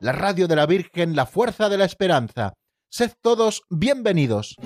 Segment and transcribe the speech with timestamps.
[0.00, 2.54] la radio de la Virgen, la fuerza de la esperanza.
[2.90, 4.56] Sed todos bienvenidos.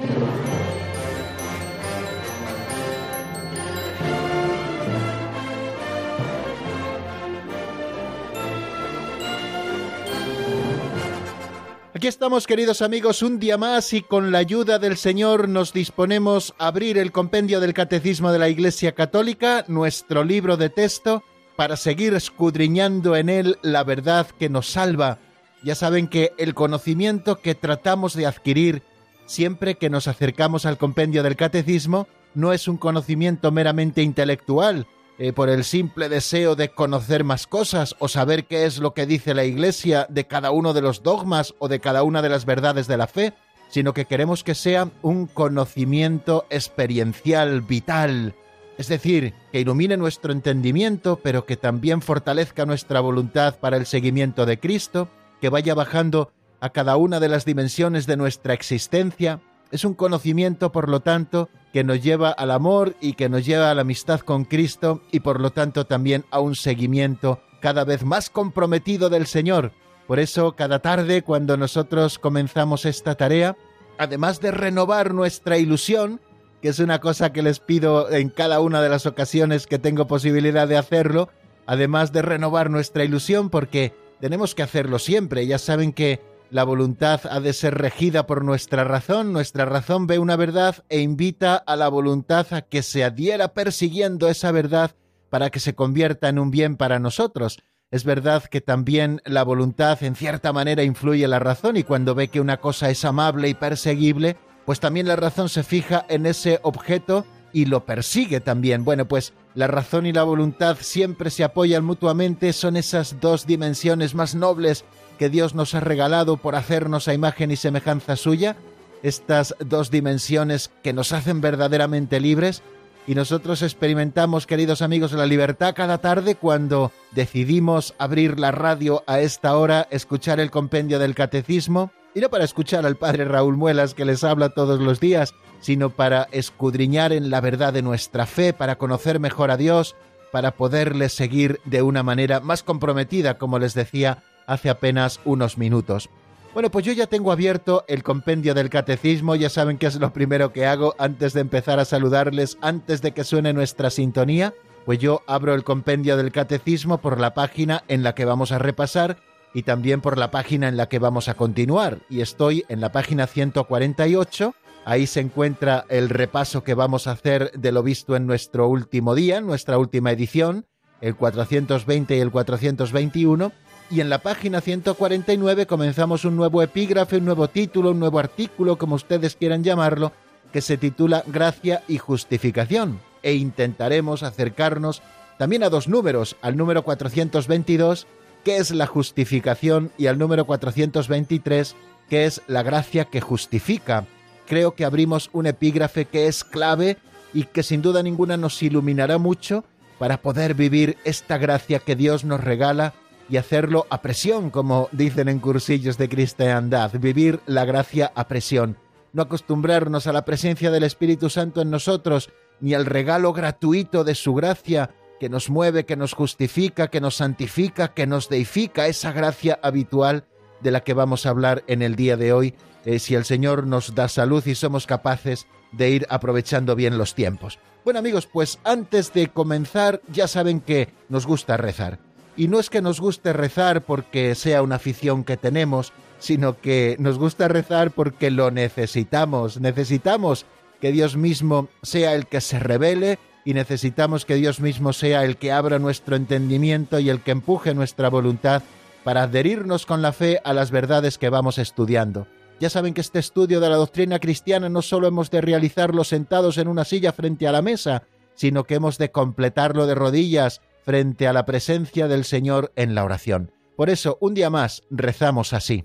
[11.94, 16.52] Aquí estamos, queridos amigos, un día más y con la ayuda del Señor nos disponemos
[16.58, 21.22] a abrir el compendio del Catecismo de la Iglesia Católica, nuestro libro de texto,
[21.54, 25.18] para seguir escudriñando en él la verdad que nos salva.
[25.62, 28.82] Ya saben que el conocimiento que tratamos de adquirir
[29.26, 34.86] siempre que nos acercamos al compendio del Catecismo no es un conocimiento meramente intelectual,
[35.18, 39.06] eh, por el simple deseo de conocer más cosas o saber qué es lo que
[39.06, 42.44] dice la Iglesia de cada uno de los dogmas o de cada una de las
[42.44, 43.34] verdades de la fe,
[43.68, 48.34] sino que queremos que sea un conocimiento experiencial, vital,
[48.78, 54.46] es decir, que ilumine nuestro entendimiento, pero que también fortalezca nuestra voluntad para el seguimiento
[54.46, 55.08] de Cristo,
[55.42, 59.40] que vaya bajando a cada una de las dimensiones de nuestra existencia.
[59.72, 63.68] Es un conocimiento, por lo tanto, que nos lleva al amor y que nos lleva
[63.68, 68.04] a la amistad con Cristo y por lo tanto también a un seguimiento cada vez
[68.04, 69.72] más comprometido del Señor.
[70.06, 73.56] Por eso cada tarde cuando nosotros comenzamos esta tarea,
[73.98, 76.20] además de renovar nuestra ilusión,
[76.60, 80.06] que es una cosa que les pido en cada una de las ocasiones que tengo
[80.06, 81.30] posibilidad de hacerlo,
[81.66, 87.22] además de renovar nuestra ilusión porque tenemos que hacerlo siempre, ya saben que la voluntad
[87.28, 91.74] ha de ser regida por nuestra razón, nuestra razón ve una verdad e invita a
[91.74, 94.92] la voluntad a que se adhiera persiguiendo esa verdad
[95.28, 97.64] para que se convierta en un bien para nosotros.
[97.90, 102.28] Es verdad que también la voluntad en cierta manera influye la razón y cuando ve
[102.28, 106.60] que una cosa es amable y perseguible, pues también la razón se fija en ese
[106.62, 108.84] objeto y lo persigue también.
[108.84, 114.14] Bueno, pues la razón y la voluntad siempre se apoyan mutuamente, son esas dos dimensiones
[114.14, 114.84] más nobles
[115.18, 118.56] que Dios nos ha regalado por hacernos a imagen y semejanza suya,
[119.02, 122.62] estas dos dimensiones que nos hacen verdaderamente libres,
[123.06, 129.18] y nosotros experimentamos, queridos amigos, la libertad cada tarde cuando decidimos abrir la radio a
[129.20, 133.94] esta hora, escuchar el compendio del catecismo, y no para escuchar al padre Raúl Muelas
[133.94, 138.52] que les habla todos los días, sino para escudriñar en la verdad de nuestra fe,
[138.52, 139.96] para conocer mejor a Dios,
[140.30, 146.10] para poderle seguir de una manera más comprometida, como les decía, hace apenas unos minutos.
[146.52, 150.12] Bueno, pues yo ya tengo abierto el compendio del catecismo, ya saben que es lo
[150.12, 154.52] primero que hago antes de empezar a saludarles, antes de que suene nuestra sintonía,
[154.84, 158.58] pues yo abro el compendio del catecismo por la página en la que vamos a
[158.58, 159.16] repasar
[159.54, 161.98] y también por la página en la que vamos a continuar.
[162.08, 164.54] Y estoy en la página 148,
[164.84, 169.14] ahí se encuentra el repaso que vamos a hacer de lo visto en nuestro último
[169.14, 170.66] día, en nuestra última edición,
[171.00, 173.52] el 420 y el 421
[173.92, 178.78] y en la página 149 comenzamos un nuevo epígrafe, un nuevo título, un nuevo artículo,
[178.78, 180.12] como ustedes quieran llamarlo,
[180.50, 183.00] que se titula Gracia y Justificación.
[183.22, 185.02] E intentaremos acercarnos
[185.36, 188.06] también a dos números, al número 422,
[188.44, 191.76] que es la justificación, y al número 423,
[192.08, 194.06] que es la gracia que justifica.
[194.46, 196.98] Creo que abrimos un epígrafe que es clave
[197.32, 199.64] y que sin duda ninguna nos iluminará mucho
[199.98, 202.94] para poder vivir esta gracia que Dios nos regala
[203.30, 208.76] y hacerlo a presión, como dicen en cursillos de cristiandad, vivir la gracia a presión,
[209.12, 212.30] no acostumbrarnos a la presencia del Espíritu Santo en nosotros,
[212.60, 214.90] ni al regalo gratuito de su gracia
[215.22, 220.24] que nos mueve, que nos justifica, que nos santifica, que nos deifica, esa gracia habitual
[220.62, 222.54] de la que vamos a hablar en el día de hoy,
[222.84, 227.14] eh, si el Señor nos da salud y somos capaces de ir aprovechando bien los
[227.14, 227.60] tiempos.
[227.84, 232.00] Bueno amigos, pues antes de comenzar ya saben que nos gusta rezar.
[232.36, 236.96] Y no es que nos guste rezar porque sea una afición que tenemos, sino que
[236.98, 239.60] nos gusta rezar porque lo necesitamos.
[239.60, 240.46] Necesitamos
[240.80, 245.36] que Dios mismo sea el que se revele y necesitamos que Dios mismo sea el
[245.36, 248.62] que abra nuestro entendimiento y el que empuje nuestra voluntad
[249.04, 252.26] para adherirnos con la fe a las verdades que vamos estudiando.
[252.60, 256.58] Ya saben que este estudio de la doctrina cristiana no solo hemos de realizarlo sentados
[256.58, 258.04] en una silla frente a la mesa,
[258.34, 263.04] sino que hemos de completarlo de rodillas frente a la presencia del Señor en la
[263.04, 263.50] oración.
[263.76, 265.84] Por eso, un día más, rezamos así.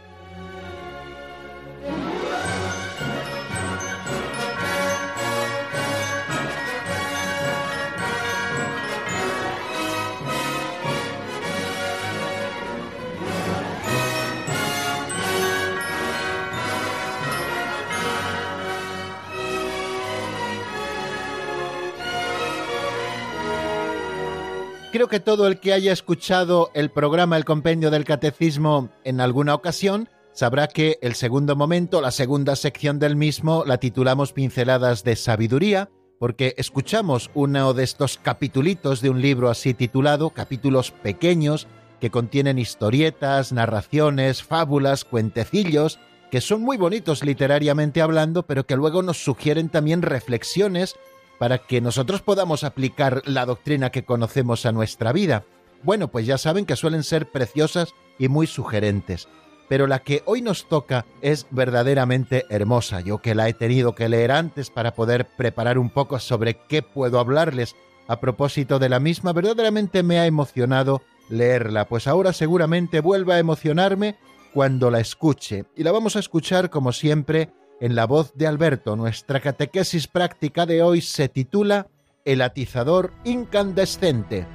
[25.01, 29.55] Creo que todo el que haya escuchado el programa El Compendio del Catecismo en alguna
[29.55, 35.15] ocasión sabrá que el segundo momento, la segunda sección del mismo, la titulamos Pinceladas de
[35.15, 35.89] Sabiduría,
[36.19, 41.65] porque escuchamos uno de estos capitulitos de un libro así titulado, capítulos pequeños
[41.99, 45.99] que contienen historietas, narraciones, fábulas, cuentecillos,
[46.29, 50.95] que son muy bonitos literariamente hablando, pero que luego nos sugieren también reflexiones
[51.41, 55.43] para que nosotros podamos aplicar la doctrina que conocemos a nuestra vida.
[55.81, 59.27] Bueno, pues ya saben que suelen ser preciosas y muy sugerentes.
[59.67, 63.01] Pero la que hoy nos toca es verdaderamente hermosa.
[63.01, 66.83] Yo que la he tenido que leer antes para poder preparar un poco sobre qué
[66.83, 67.75] puedo hablarles
[68.07, 73.39] a propósito de la misma, verdaderamente me ha emocionado leerla, pues ahora seguramente vuelva a
[73.39, 74.15] emocionarme
[74.53, 75.65] cuando la escuche.
[75.75, 77.49] Y la vamos a escuchar, como siempre,
[77.81, 78.95] en la voz de Alberto.
[78.95, 81.87] Nuestra catequesis práctica de hoy se titula
[82.23, 84.45] El atizador incandescente.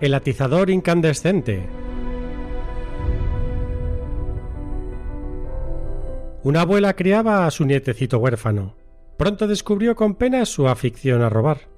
[0.00, 1.66] El atizador incandescente.
[6.42, 8.74] Una abuela criaba a su nietecito huérfano.
[9.16, 11.71] Pronto descubrió con pena su afición a robar.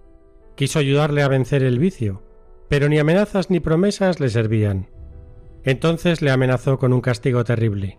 [0.54, 2.22] Quiso ayudarle a vencer el vicio,
[2.68, 4.88] pero ni amenazas ni promesas le servían.
[5.64, 7.98] Entonces le amenazó con un castigo terrible.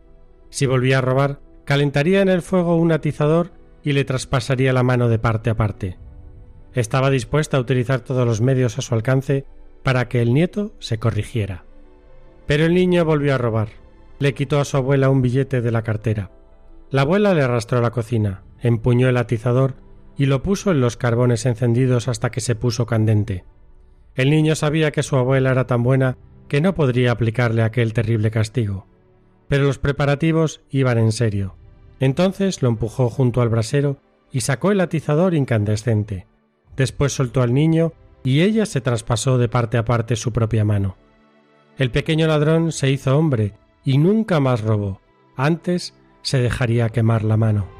[0.49, 3.51] Si volvía a robar, calentaría en el fuego un atizador
[3.83, 5.97] y le traspasaría la mano de parte a parte.
[6.73, 9.45] Estaba dispuesta a utilizar todos los medios a su alcance
[9.83, 11.63] para que el nieto se corrigiera.
[12.47, 13.69] Pero el niño volvió a robar.
[14.19, 16.31] Le quitó a su abuela un billete de la cartera.
[16.89, 19.75] La abuela le arrastró a la cocina, empuñó el atizador
[20.17, 23.43] y lo puso en los carbones encendidos hasta que se puso candente.
[24.15, 26.17] El niño sabía que su abuela era tan buena
[26.47, 28.87] que no podría aplicarle aquel terrible castigo.
[29.47, 31.55] Pero los preparativos iban en serio.
[31.99, 33.97] Entonces lo empujó junto al brasero
[34.31, 36.27] y sacó el atizador incandescente.
[36.75, 40.97] Después soltó al niño y ella se traspasó de parte a parte su propia mano.
[41.77, 43.53] El pequeño ladrón se hizo hombre
[43.83, 45.01] y nunca más robó.
[45.35, 47.74] Antes se dejaría quemar la mano.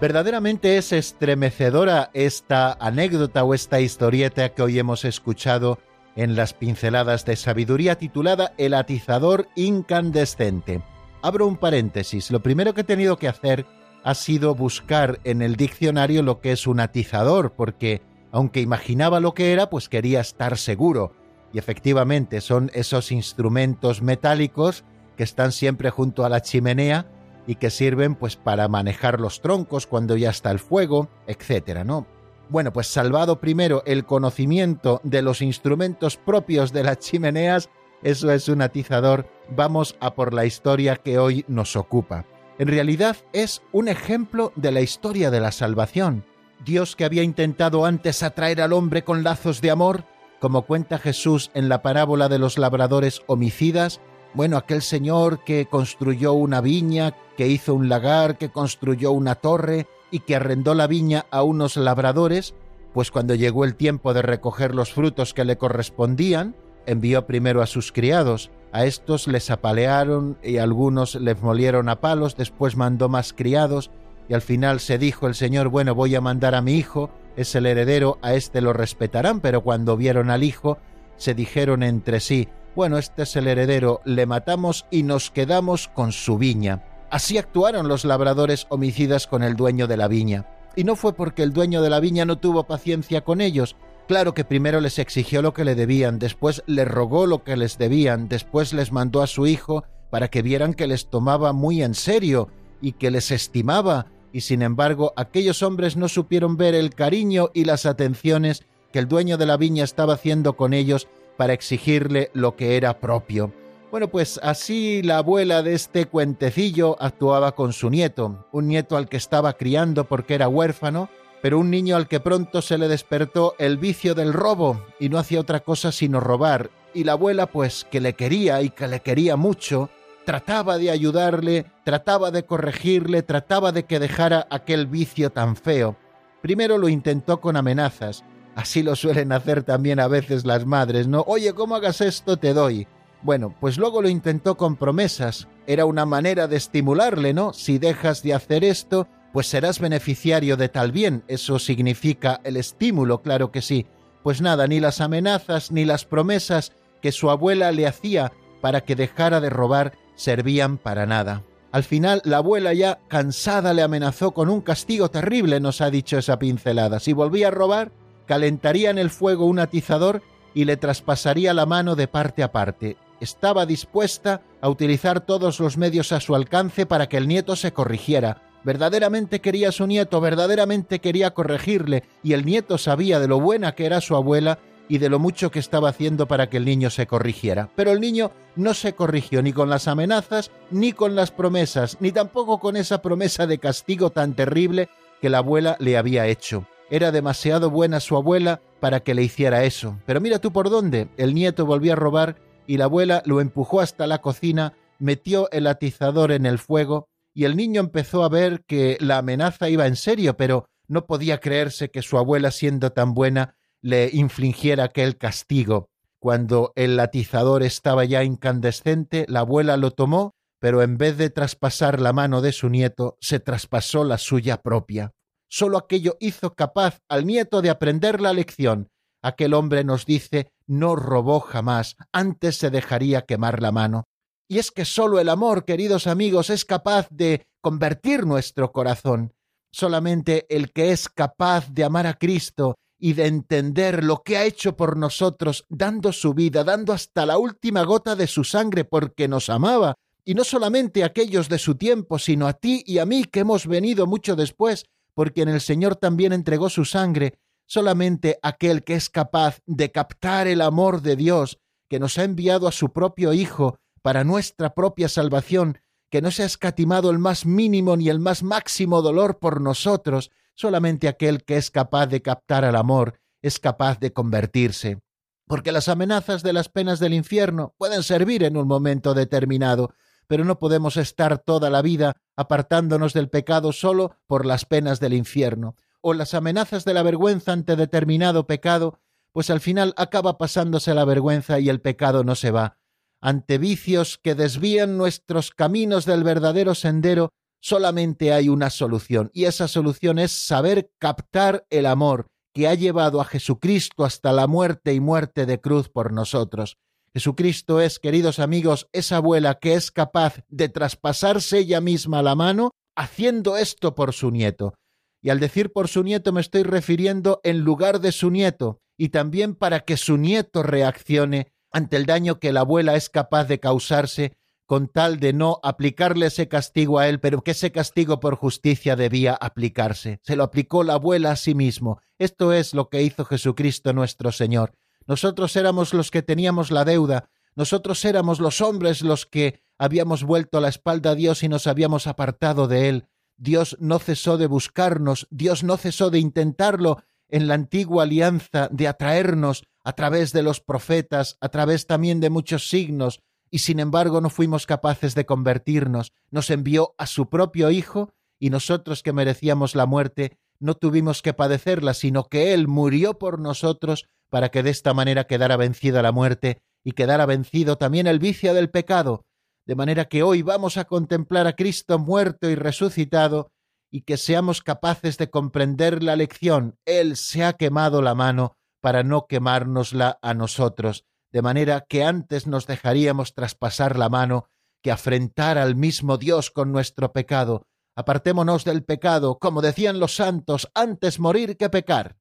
[0.00, 5.78] Verdaderamente es estremecedora esta anécdota o esta historieta que hoy hemos escuchado
[6.16, 10.82] en las pinceladas de sabiduría titulada El atizador incandescente.
[11.22, 12.30] Abro un paréntesis.
[12.30, 13.64] Lo primero que he tenido que hacer
[14.04, 19.32] ha sido buscar en el diccionario lo que es un atizador, porque aunque imaginaba lo
[19.32, 21.14] que era, pues quería estar seguro.
[21.54, 24.84] Y efectivamente son esos instrumentos metálicos
[25.16, 27.06] que están siempre junto a la chimenea
[27.46, 32.06] y que sirven pues para manejar los troncos cuando ya está el fuego, etcétera, ¿no?
[32.48, 37.68] Bueno, pues salvado primero el conocimiento de los instrumentos propios de las chimeneas,
[38.02, 42.24] eso es un atizador, vamos a por la historia que hoy nos ocupa.
[42.58, 46.24] En realidad es un ejemplo de la historia de la salvación.
[46.64, 50.04] Dios que había intentado antes atraer al hombre con lazos de amor,
[50.40, 54.00] como cuenta Jesús en la parábola de los labradores homicidas,
[54.36, 59.86] bueno, aquel señor que construyó una viña, que hizo un lagar, que construyó una torre
[60.10, 62.54] y que arrendó la viña a unos labradores,
[62.92, 67.66] pues cuando llegó el tiempo de recoger los frutos que le correspondían, envió primero a
[67.66, 73.32] sus criados, a estos les apalearon y algunos les molieron a palos, después mandó más
[73.32, 73.90] criados,
[74.28, 77.54] y al final se dijo el Señor, bueno, voy a mandar a mi hijo, es
[77.54, 80.76] el heredero, a este lo respetarán, pero cuando vieron al hijo,
[81.16, 86.12] se dijeron entre sí, bueno, este es el heredero, le matamos y nos quedamos con
[86.12, 86.84] su viña.
[87.10, 90.46] Así actuaron los labradores homicidas con el dueño de la viña.
[90.76, 93.76] Y no fue porque el dueño de la viña no tuvo paciencia con ellos.
[94.08, 97.78] Claro que primero les exigió lo que le debían, después les rogó lo que les
[97.78, 101.94] debían, después les mandó a su hijo para que vieran que les tomaba muy en
[101.94, 102.48] serio
[102.82, 107.64] y que les estimaba y sin embargo aquellos hombres no supieron ver el cariño y
[107.64, 112.56] las atenciones que el dueño de la viña estaba haciendo con ellos para exigirle lo
[112.56, 113.52] que era propio.
[113.90, 119.08] Bueno, pues así la abuela de este cuentecillo actuaba con su nieto, un nieto al
[119.08, 121.08] que estaba criando porque era huérfano,
[121.40, 125.18] pero un niño al que pronto se le despertó el vicio del robo y no
[125.18, 129.00] hacía otra cosa sino robar, y la abuela pues que le quería y que le
[129.00, 129.88] quería mucho,
[130.24, 135.96] trataba de ayudarle, trataba de corregirle, trataba de que dejara aquel vicio tan feo.
[136.42, 138.24] Primero lo intentó con amenazas,
[138.56, 141.22] así lo suelen hacer también a veces las madres, ¿no?
[141.28, 142.36] Oye, ¿cómo hagas esto?
[142.38, 142.88] Te doy.
[143.22, 145.46] Bueno, pues luego lo intentó con promesas.
[145.66, 147.52] Era una manera de estimularle, ¿no?
[147.52, 151.22] Si dejas de hacer esto, pues serás beneficiario de tal bien.
[151.28, 153.86] Eso significa el estímulo, claro que sí.
[154.22, 156.72] Pues nada, ni las amenazas ni las promesas
[157.02, 161.44] que su abuela le hacía para que dejara de robar servían para nada.
[161.72, 166.16] Al final, la abuela ya cansada le amenazó con un castigo terrible, nos ha dicho
[166.16, 167.00] esa pincelada.
[167.00, 167.92] Si volvía a robar,
[168.26, 170.22] calentaría en el fuego un atizador
[170.54, 175.76] y le traspasaría la mano de parte a parte estaba dispuesta a utilizar todos los
[175.76, 178.42] medios a su alcance para que el nieto se corrigiera.
[178.64, 183.86] Verdaderamente quería su nieto, verdaderamente quería corregirle, y el nieto sabía de lo buena que
[183.86, 187.06] era su abuela y de lo mucho que estaba haciendo para que el niño se
[187.06, 187.70] corrigiera.
[187.76, 192.12] Pero el niño no se corrigió ni con las amenazas, ni con las promesas, ni
[192.12, 194.88] tampoco con esa promesa de castigo tan terrible
[195.20, 196.66] que la abuela le había hecho.
[196.88, 199.98] Era demasiado buena su abuela para que le hiciera eso.
[200.06, 201.08] Pero mira tú por dónde.
[201.16, 205.66] El nieto volvió a robar y la abuela lo empujó hasta la cocina, metió el
[205.66, 209.96] atizador en el fuego, y el niño empezó a ver que la amenaza iba en
[209.96, 215.90] serio, pero no podía creerse que su abuela, siendo tan buena, le infligiera aquel castigo.
[216.18, 222.00] Cuando el atizador estaba ya incandescente, la abuela lo tomó, pero en vez de traspasar
[222.00, 225.12] la mano de su nieto, se traspasó la suya propia.
[225.48, 228.90] Solo aquello hizo capaz al nieto de aprender la lección,
[229.26, 234.04] Aquel hombre nos dice no robó jamás, antes se dejaría quemar la mano.
[234.48, 239.34] Y es que sólo el amor, queridos amigos, es capaz de convertir nuestro corazón.
[239.72, 244.44] Solamente el que es capaz de amar a Cristo y de entender lo que ha
[244.44, 249.26] hecho por nosotros, dando su vida, dando hasta la última gota de su sangre porque
[249.26, 253.06] nos amaba, y no solamente a aquellos de su tiempo, sino a ti y a
[253.06, 254.84] mí que hemos venido mucho después,
[255.16, 260.46] porque en el Señor también entregó su sangre, Solamente aquel que es capaz de captar
[260.46, 261.58] el amor de Dios,
[261.88, 266.44] que nos ha enviado a su propio Hijo para nuestra propia salvación, que no se
[266.44, 271.56] ha escatimado el más mínimo ni el más máximo dolor por nosotros, solamente aquel que
[271.56, 275.00] es capaz de captar el amor es capaz de convertirse.
[275.48, 279.92] Porque las amenazas de las penas del infierno pueden servir en un momento determinado,
[280.26, 285.14] pero no podemos estar toda la vida apartándonos del pecado solo por las penas del
[285.14, 289.00] infierno o las amenazas de la vergüenza ante determinado pecado,
[289.32, 292.78] pues al final acaba pasándose la vergüenza y el pecado no se va.
[293.20, 299.66] Ante vicios que desvían nuestros caminos del verdadero sendero, solamente hay una solución, y esa
[299.66, 305.00] solución es saber captar el amor que ha llevado a Jesucristo hasta la muerte y
[305.00, 306.78] muerte de cruz por nosotros.
[307.16, 312.72] Jesucristo es, queridos amigos, esa abuela que es capaz de traspasarse ella misma la mano,
[312.94, 314.74] haciendo esto por su nieto.
[315.22, 319.08] Y al decir por su nieto me estoy refiriendo en lugar de su nieto, y
[319.08, 323.60] también para que su nieto reaccione ante el daño que la abuela es capaz de
[323.60, 328.34] causarse con tal de no aplicarle ese castigo a él, pero que ese castigo por
[328.34, 330.20] justicia debía aplicarse.
[330.22, 331.98] Se lo aplicó la abuela a sí mismo.
[332.18, 334.74] Esto es lo que hizo Jesucristo nuestro Señor.
[335.06, 340.60] Nosotros éramos los que teníamos la deuda, nosotros éramos los hombres los que habíamos vuelto
[340.60, 343.08] la espalda a Dios y nos habíamos apartado de Él.
[343.38, 348.88] Dios no cesó de buscarnos, Dios no cesó de intentarlo en la antigua alianza, de
[348.88, 353.20] atraernos a través de los profetas, a través también de muchos signos,
[353.50, 356.12] y sin embargo no fuimos capaces de convertirnos.
[356.30, 361.34] Nos envió a su propio Hijo, y nosotros que merecíamos la muerte, no tuvimos que
[361.34, 366.12] padecerla, sino que Él murió por nosotros para que de esta manera quedara vencida la
[366.12, 369.24] muerte y quedara vencido también el vicio del pecado,
[369.66, 373.50] de manera que hoy vamos a contemplar a Cristo muerto y resucitado
[373.90, 376.76] y que seamos capaces de comprender la lección.
[376.84, 382.46] Él se ha quemado la mano para no quemárnosla a nosotros, de manera que antes
[382.46, 384.48] nos dejaríamos traspasar la mano
[384.82, 387.66] que afrentar al mismo Dios con nuestro pecado.
[387.96, 392.16] Apartémonos del pecado, como decían los santos, antes morir que pecar.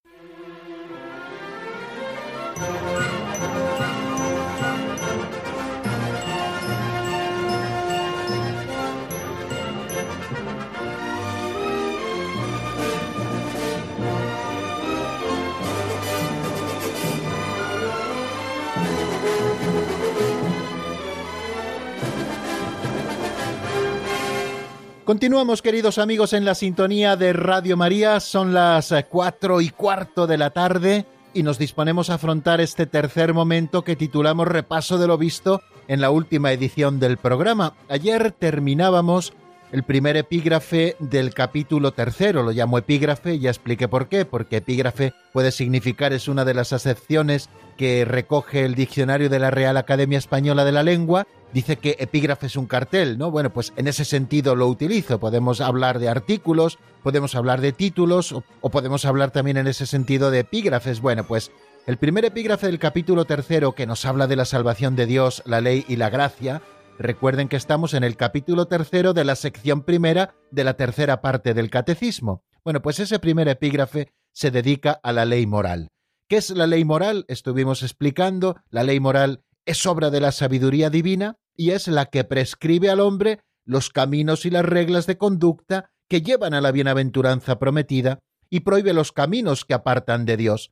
[25.05, 28.19] Continuamos, queridos amigos, en la sintonía de Radio María.
[28.19, 32.88] Son las eh, cuatro y cuarto de la tarde y nos disponemos a afrontar este
[32.88, 37.75] tercer momento que titulamos Repaso de lo visto en la última edición del programa.
[37.88, 39.33] Ayer terminábamos
[39.71, 42.41] el primer epígrafe del capítulo tercero.
[42.41, 46.74] Lo llamo epígrafe, ya expliqué por qué, porque epígrafe puede significar, es una de las
[46.74, 51.95] acepciones que recoge el diccionario de la Real Academia Española de la Lengua dice que
[52.00, 53.31] epígrafe es un cartel, ¿no?
[53.31, 55.21] Bueno, pues en ese sentido lo utilizo.
[55.21, 60.31] Podemos hablar de artículos, podemos hablar de títulos o, podemos hablar también en ese sentido
[60.31, 61.00] de epígrafes.
[61.00, 61.53] Bueno, pues
[61.88, 65.62] el primer epígrafe del capítulo tercero que nos habla de la salvación de Dios, la
[65.62, 66.62] ley y la gracia,
[67.00, 71.53] recuerden que estamos en el capítulo tercero de la sección primera de la tercera parte
[71.53, 72.43] del catecismo.
[72.65, 75.88] Bueno, pues ese primer epígrafe se dedica a la ley moral.
[76.27, 77.24] ¿Qué es la ley moral?
[77.29, 82.24] Estuvimos explicando, la ley moral es obra de la sabiduría divina y es la que
[82.24, 87.57] prescribe al hombre los caminos y las reglas de conducta que llevan a la bienaventuranza
[87.57, 88.19] prometida
[88.50, 90.71] y prohíbe los caminos que apartan de Dios.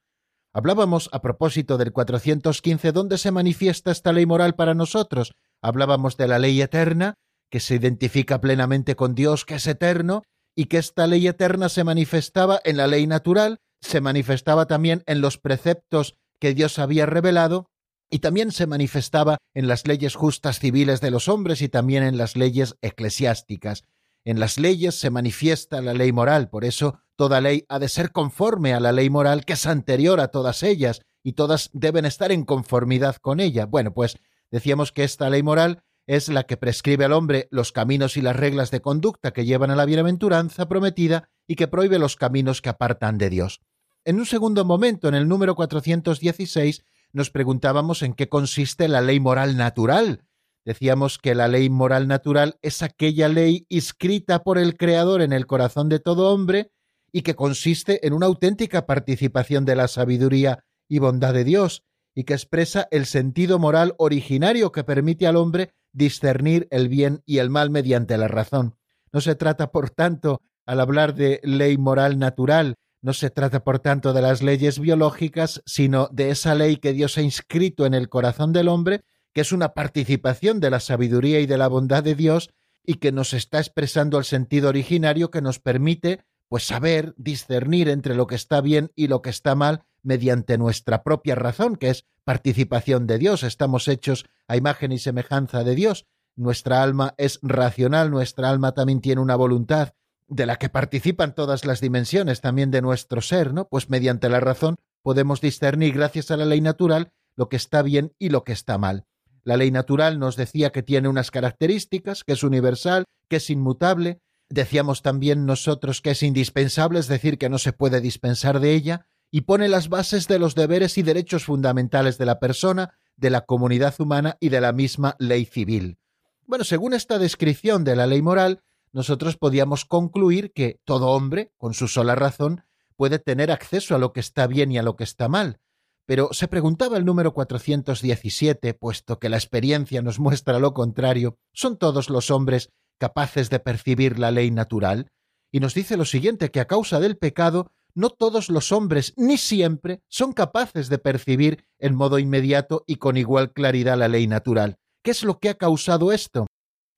[0.54, 5.34] Hablábamos a propósito del 415 dónde se manifiesta esta ley moral para nosotros.
[5.64, 7.16] Hablábamos de la ley eterna,
[7.50, 10.22] que se identifica plenamente con Dios, que es eterno,
[10.56, 15.22] y que esta ley eterna se manifestaba en la ley natural, se manifestaba también en
[15.22, 17.68] los preceptos que Dios había revelado
[18.14, 22.16] y también se manifestaba en las leyes justas civiles de los hombres y también en
[22.16, 23.86] las leyes eclesiásticas.
[24.24, 28.12] En las leyes se manifiesta la ley moral, por eso toda ley ha de ser
[28.12, 32.32] conforme a la ley moral que es anterior a todas ellas, y todas deben estar
[32.32, 33.66] en conformidad con ella.
[33.66, 34.20] Bueno, pues
[34.52, 38.36] decíamos que esta ley moral es la que prescribe al hombre los caminos y las
[38.36, 42.70] reglas de conducta que llevan a la bienaventuranza prometida y que prohíbe los caminos que
[42.70, 43.62] apartan de Dios.
[44.06, 49.20] En un segundo momento, en el número 416, nos preguntábamos en qué consiste la ley
[49.20, 50.26] moral natural.
[50.66, 55.46] Decíamos que la ley moral natural es aquella ley inscrita por el Creador en el
[55.46, 56.72] corazón de todo hombre
[57.12, 61.84] y que consiste en una auténtica participación de la sabiduría y bondad de Dios,
[62.16, 67.38] y que expresa el sentido moral originario que permite al hombre discernir el bien y
[67.38, 68.76] el mal mediante la razón.
[69.12, 73.80] No se trata, por tanto, al hablar de ley moral natural, no se trata, por
[73.80, 78.08] tanto, de las leyes biológicas, sino de esa ley que Dios ha inscrito en el
[78.08, 82.16] corazón del hombre, que es una participación de la sabiduría y de la bondad de
[82.16, 82.52] Dios,
[82.86, 88.16] y que nos está expresando el sentido originario que nos permite, pues, saber discernir entre
[88.16, 92.06] lo que está bien y lo que está mal mediante nuestra propia razón, que es
[92.24, 93.44] participación de Dios.
[93.44, 96.06] Estamos hechos a imagen y semejanza de Dios.
[96.38, 99.94] Nuestra alma es racional, nuestra alma también tiene una voluntad,
[100.28, 103.68] de la que participan todas las dimensiones también de nuestro ser, ¿no?
[103.68, 108.14] Pues mediante la razón podemos discernir, gracias a la ley natural, lo que está bien
[108.20, 109.06] y lo que está mal.
[109.44, 114.22] La ley natural nos decía que tiene unas características, que es universal, que es inmutable.
[114.50, 119.08] Decíamos también nosotros que es indispensable, es decir, que no se puede dispensar de ella,
[119.32, 123.42] y pone las bases de los deberes y derechos fundamentales de la persona, de la
[123.42, 125.98] comunidad humana y de la misma ley civil.
[126.46, 128.62] Bueno, según esta descripción de la ley moral,
[128.94, 132.64] nosotros podíamos concluir que todo hombre, con su sola razón,
[132.96, 135.60] puede tener acceso a lo que está bien y a lo que está mal.
[136.06, 141.78] Pero se preguntaba el número 417, puesto que la experiencia nos muestra lo contrario, ¿son
[141.78, 145.12] todos los hombres capaces de percibir la ley natural?
[145.52, 149.38] Y nos dice lo siguiente, que a causa del pecado, no todos los hombres, ni
[149.38, 154.78] siempre, son capaces de percibir en modo inmediato y con igual claridad la ley natural.
[155.04, 156.48] ¿Qué es lo que ha causado esto?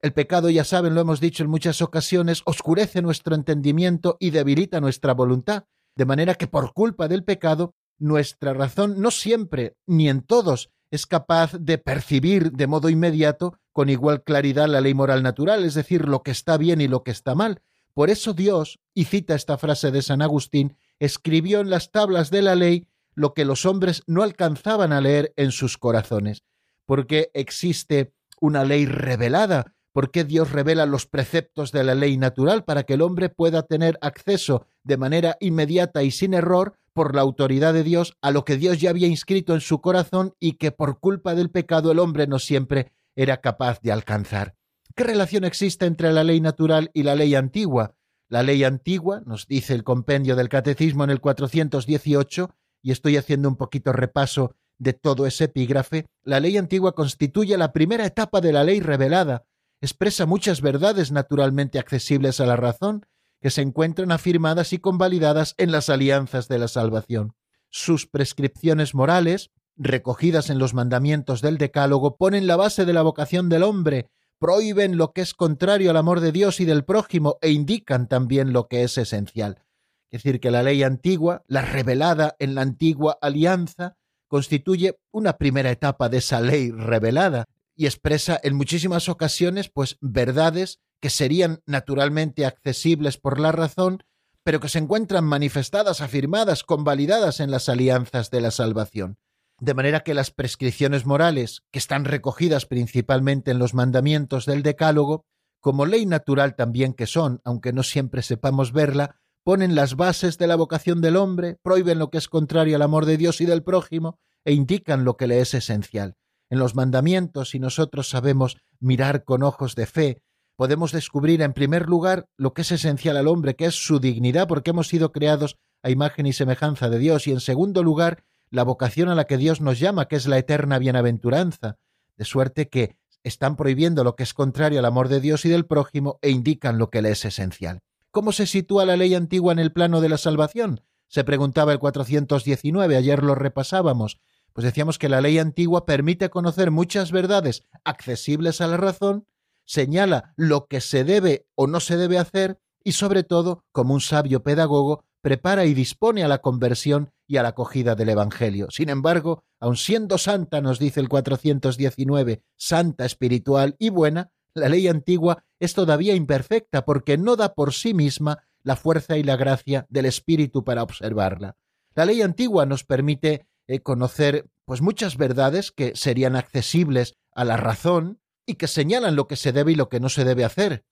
[0.01, 4.81] El pecado, ya saben, lo hemos dicho en muchas ocasiones, oscurece nuestro entendimiento y debilita
[4.81, 10.21] nuestra voluntad, de manera que por culpa del pecado, nuestra razón no siempre, ni en
[10.21, 15.65] todos, es capaz de percibir de modo inmediato con igual claridad la ley moral natural,
[15.65, 17.61] es decir, lo que está bien y lo que está mal.
[17.93, 22.41] Por eso Dios, y cita esta frase de San Agustín, escribió en las tablas de
[22.41, 26.43] la ley lo que los hombres no alcanzaban a leer en sus corazones,
[26.85, 32.65] porque existe una ley revelada, ¿Por qué Dios revela los preceptos de la ley natural
[32.65, 37.21] para que el hombre pueda tener acceso de manera inmediata y sin error por la
[37.21, 40.73] autoridad de Dios a lo que Dios ya había inscrito en su corazón y que
[40.73, 44.57] por culpa del pecado el hombre no siempre era capaz de alcanzar?
[44.95, 47.95] ¿Qué relación existe entre la ley natural y la ley antigua?
[48.27, 52.49] La ley antigua, nos dice el compendio del Catecismo en el 418,
[52.81, 57.71] y estoy haciendo un poquito repaso de todo ese epígrafe, la ley antigua constituye la
[57.71, 59.45] primera etapa de la ley revelada,
[59.85, 63.05] expresa muchas verdades naturalmente accesibles a la razón,
[63.41, 67.35] que se encuentran afirmadas y convalidadas en las alianzas de la salvación.
[67.69, 73.49] Sus prescripciones morales, recogidas en los mandamientos del Decálogo, ponen la base de la vocación
[73.49, 77.51] del hombre prohíben lo que es contrario al amor de Dios y del prójimo e
[77.51, 79.63] indican también lo que es esencial.
[80.11, 85.71] Es decir, que la ley antigua, la revelada en la antigua alianza, constituye una primera
[85.71, 87.45] etapa de esa ley revelada
[87.75, 94.03] y expresa en muchísimas ocasiones pues verdades que serían naturalmente accesibles por la razón,
[94.43, 99.17] pero que se encuentran manifestadas, afirmadas, convalidadas en las alianzas de la salvación.
[99.59, 105.25] De manera que las prescripciones morales, que están recogidas principalmente en los mandamientos del Decálogo,
[105.61, 110.47] como ley natural también que son, aunque no siempre sepamos verla, ponen las bases de
[110.47, 113.63] la vocación del hombre, prohíben lo que es contrario al amor de Dios y del
[113.63, 116.17] prójimo, e indican lo que le es esencial.
[116.55, 120.21] En los mandamientos, si nosotros sabemos mirar con ojos de fe,
[120.55, 124.47] podemos descubrir en primer lugar lo que es esencial al hombre, que es su dignidad,
[124.47, 128.63] porque hemos sido creados a imagen y semejanza de Dios, y en segundo lugar, la
[128.63, 131.77] vocación a la que Dios nos llama, que es la eterna bienaventuranza,
[132.15, 135.65] de suerte que están prohibiendo lo que es contrario al amor de Dios y del
[135.65, 137.81] prójimo e indican lo que le es esencial.
[138.11, 140.79] ¿Cómo se sitúa la ley antigua en el plano de la salvación?
[141.09, 144.21] Se preguntaba el 419, ayer lo repasábamos.
[144.55, 149.27] Pues decíamos que la ley antigua permite conocer muchas verdades accesibles a la razón,
[149.65, 153.99] señala lo que se debe o no se debe hacer y sobre todo, como un
[153.99, 158.67] sabio pedagogo, prepara y dispone a la conversión y a la acogida del Evangelio.
[158.69, 164.87] Sin embargo, aun siendo santa, nos dice el 419, santa, espiritual y buena, la ley
[164.87, 169.85] antigua es todavía imperfecta porque no da por sí misma la fuerza y la gracia
[169.89, 171.57] del Espíritu para observarla.
[171.93, 177.57] La ley antigua nos permite eh, conocer pues muchas verdades que serían accesibles a la
[177.57, 180.85] razón y que señalan lo que se debe y lo que no se debe hacer.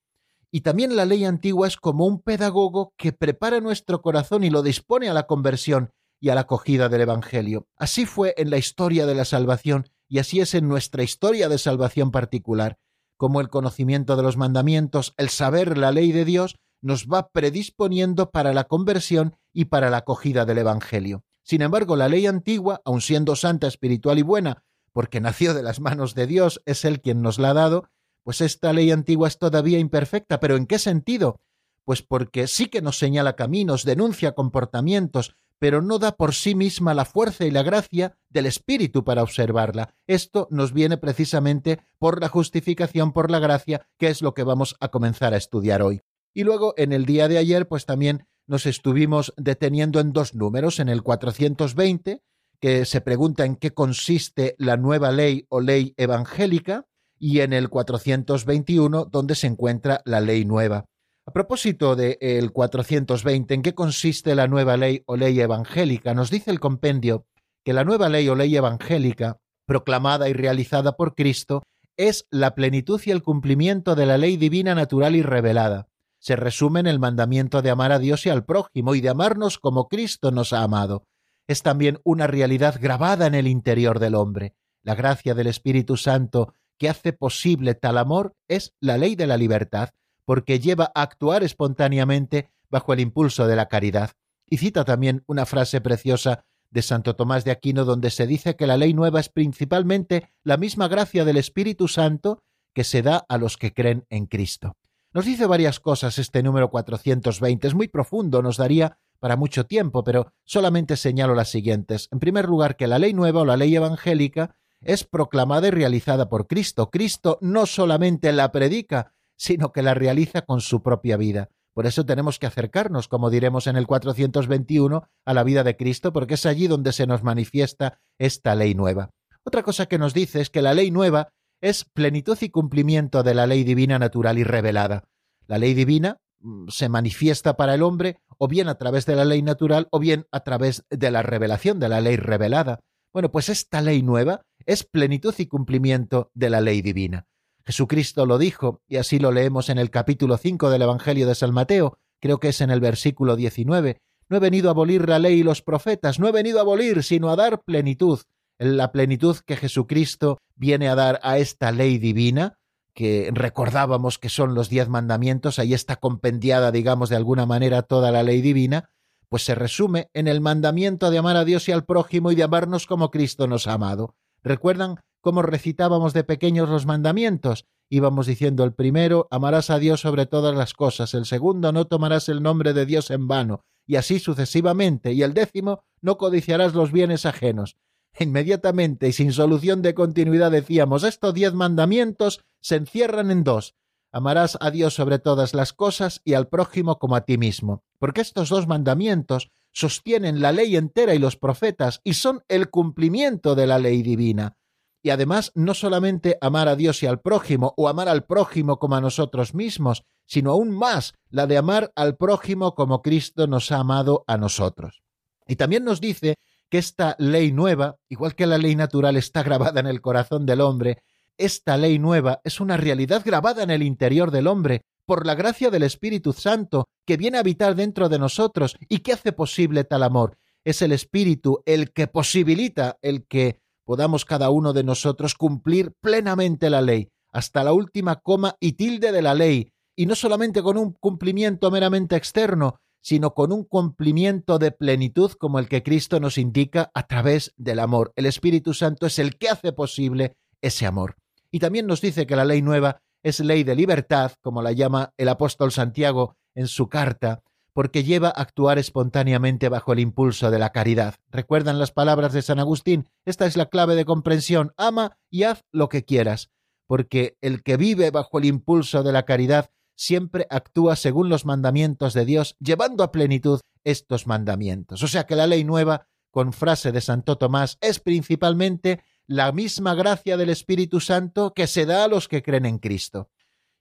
[0.50, 4.62] Y también la ley antigua es como un pedagogo que prepara nuestro corazón y lo
[4.62, 7.66] dispone a la conversión y a la acogida del Evangelio.
[7.76, 11.58] Así fue en la historia de la salvación y así es en nuestra historia de
[11.58, 12.78] salvación particular
[13.16, 18.30] como el conocimiento de los mandamientos, el saber la ley de Dios, nos va predisponiendo
[18.30, 21.24] para la conversión y para la acogida del Evangelio.
[21.44, 25.78] Sin embargo, la ley antigua, aun siendo santa, espiritual y buena, porque nació de las
[25.78, 27.90] manos de Dios, es Él quien nos la ha dado,
[28.22, 30.40] pues esta ley antigua es todavía imperfecta.
[30.40, 31.40] ¿Pero en qué sentido?
[31.84, 36.94] Pues porque sí que nos señala caminos, denuncia comportamientos, pero no da por sí misma
[36.94, 39.94] la fuerza y la gracia del Espíritu para observarla.
[40.06, 44.76] Esto nos viene precisamente por la justificación, por la gracia, que es lo que vamos
[44.80, 46.00] a comenzar a estudiar hoy.
[46.32, 50.80] Y luego, en el día de ayer, pues también nos estuvimos deteniendo en dos números,
[50.80, 52.22] en el 420,
[52.60, 56.86] que se pregunta en qué consiste la nueva ley o ley evangélica,
[57.18, 60.86] y en el 421, donde se encuentra la ley nueva.
[61.26, 66.12] A propósito del el 420, ¿en qué consiste la nueva ley o ley evangélica?
[66.12, 67.26] Nos dice el compendio
[67.64, 71.62] que la nueva ley o ley evangélica, proclamada y realizada por Cristo,
[71.96, 75.88] es la plenitud y el cumplimiento de la ley divina natural y revelada.
[76.24, 79.58] Se resume en el mandamiento de amar a Dios y al prójimo y de amarnos
[79.58, 81.06] como Cristo nos ha amado.
[81.46, 84.54] Es también una realidad grabada en el interior del hombre.
[84.82, 89.36] La gracia del Espíritu Santo que hace posible tal amor es la ley de la
[89.36, 89.90] libertad,
[90.24, 94.12] porque lleva a actuar espontáneamente bajo el impulso de la caridad.
[94.48, 98.66] Y cita también una frase preciosa de Santo Tomás de Aquino donde se dice que
[98.66, 103.36] la ley nueva es principalmente la misma gracia del Espíritu Santo que se da a
[103.36, 104.78] los que creen en Cristo.
[105.14, 110.02] Nos dice varias cosas este número 420, es muy profundo, nos daría para mucho tiempo,
[110.02, 112.08] pero solamente señalo las siguientes.
[112.10, 116.28] En primer lugar, que la ley nueva o la ley evangélica es proclamada y realizada
[116.28, 116.90] por Cristo.
[116.90, 121.48] Cristo no solamente la predica, sino que la realiza con su propia vida.
[121.74, 126.12] Por eso tenemos que acercarnos, como diremos en el 421, a la vida de Cristo,
[126.12, 129.10] porque es allí donde se nos manifiesta esta ley nueva.
[129.44, 131.28] Otra cosa que nos dice es que la ley nueva
[131.64, 135.08] es plenitud y cumplimiento de la ley divina natural y revelada.
[135.46, 139.24] La ley divina mm, se manifiesta para el hombre o bien a través de la
[139.24, 142.80] ley natural o bien a través de la revelación de la ley revelada.
[143.14, 147.28] Bueno, pues esta ley nueva es plenitud y cumplimiento de la ley divina.
[147.64, 151.54] Jesucristo lo dijo, y así lo leemos en el capítulo 5 del Evangelio de San
[151.54, 154.02] Mateo, creo que es en el versículo 19.
[154.28, 157.02] No he venido a abolir la ley y los profetas, no he venido a abolir,
[157.02, 158.20] sino a dar plenitud,
[158.58, 162.58] la plenitud que Jesucristo viene a dar a esta ley divina,
[162.94, 168.12] que recordábamos que son los diez mandamientos, ahí está compendiada, digamos, de alguna manera toda
[168.12, 168.90] la ley divina,
[169.28, 172.44] pues se resume en el mandamiento de amar a Dios y al prójimo y de
[172.44, 174.14] amarnos como Cristo nos ha amado.
[174.42, 177.64] ¿Recuerdan cómo recitábamos de pequeños los mandamientos.
[177.88, 182.28] Íbamos diciendo el primero, amarás a Dios sobre todas las cosas, el segundo, no tomarás
[182.28, 186.92] el nombre de Dios en vano, y así sucesivamente, y el décimo, no codiciarás los
[186.92, 187.78] bienes ajenos.
[188.18, 193.74] Inmediatamente y sin solución de continuidad decíamos, estos diez mandamientos se encierran en dos.
[194.12, 198.20] Amarás a Dios sobre todas las cosas y al prójimo como a ti mismo, porque
[198.20, 203.66] estos dos mandamientos sostienen la ley entera y los profetas y son el cumplimiento de
[203.66, 204.56] la ley divina.
[205.02, 208.94] Y además no solamente amar a Dios y al prójimo o amar al prójimo como
[208.94, 213.78] a nosotros mismos, sino aún más la de amar al prójimo como Cristo nos ha
[213.78, 215.02] amado a nosotros.
[215.46, 216.36] Y también nos dice
[216.70, 220.60] que esta ley nueva, igual que la ley natural está grabada en el corazón del
[220.60, 221.02] hombre,
[221.36, 225.70] esta ley nueva es una realidad grabada en el interior del hombre por la gracia
[225.70, 230.02] del Espíritu Santo que viene a habitar dentro de nosotros y que hace posible tal
[230.02, 230.38] amor.
[230.64, 236.70] Es el Espíritu el que posibilita el que podamos cada uno de nosotros cumplir plenamente
[236.70, 240.78] la ley, hasta la última coma y tilde de la ley, y no solamente con
[240.78, 246.38] un cumplimiento meramente externo, sino con un cumplimiento de plenitud como el que Cristo nos
[246.38, 248.14] indica a través del amor.
[248.16, 251.16] El Espíritu Santo es el que hace posible ese amor.
[251.50, 255.12] Y también nos dice que la ley nueva es ley de libertad, como la llama
[255.18, 257.42] el apóstol Santiago en su carta,
[257.74, 261.16] porque lleva a actuar espontáneamente bajo el impulso de la caridad.
[261.30, 263.10] ¿Recuerdan las palabras de San Agustín?
[263.26, 264.72] Esta es la clave de comprensión.
[264.78, 266.50] Ama y haz lo que quieras,
[266.86, 272.14] porque el que vive bajo el impulso de la caridad siempre actúa según los mandamientos
[272.14, 275.02] de Dios, llevando a plenitud estos mandamientos.
[275.02, 279.94] O sea que la ley nueva, con frase de Santo Tomás, es principalmente la misma
[279.94, 283.30] gracia del Espíritu Santo que se da a los que creen en Cristo.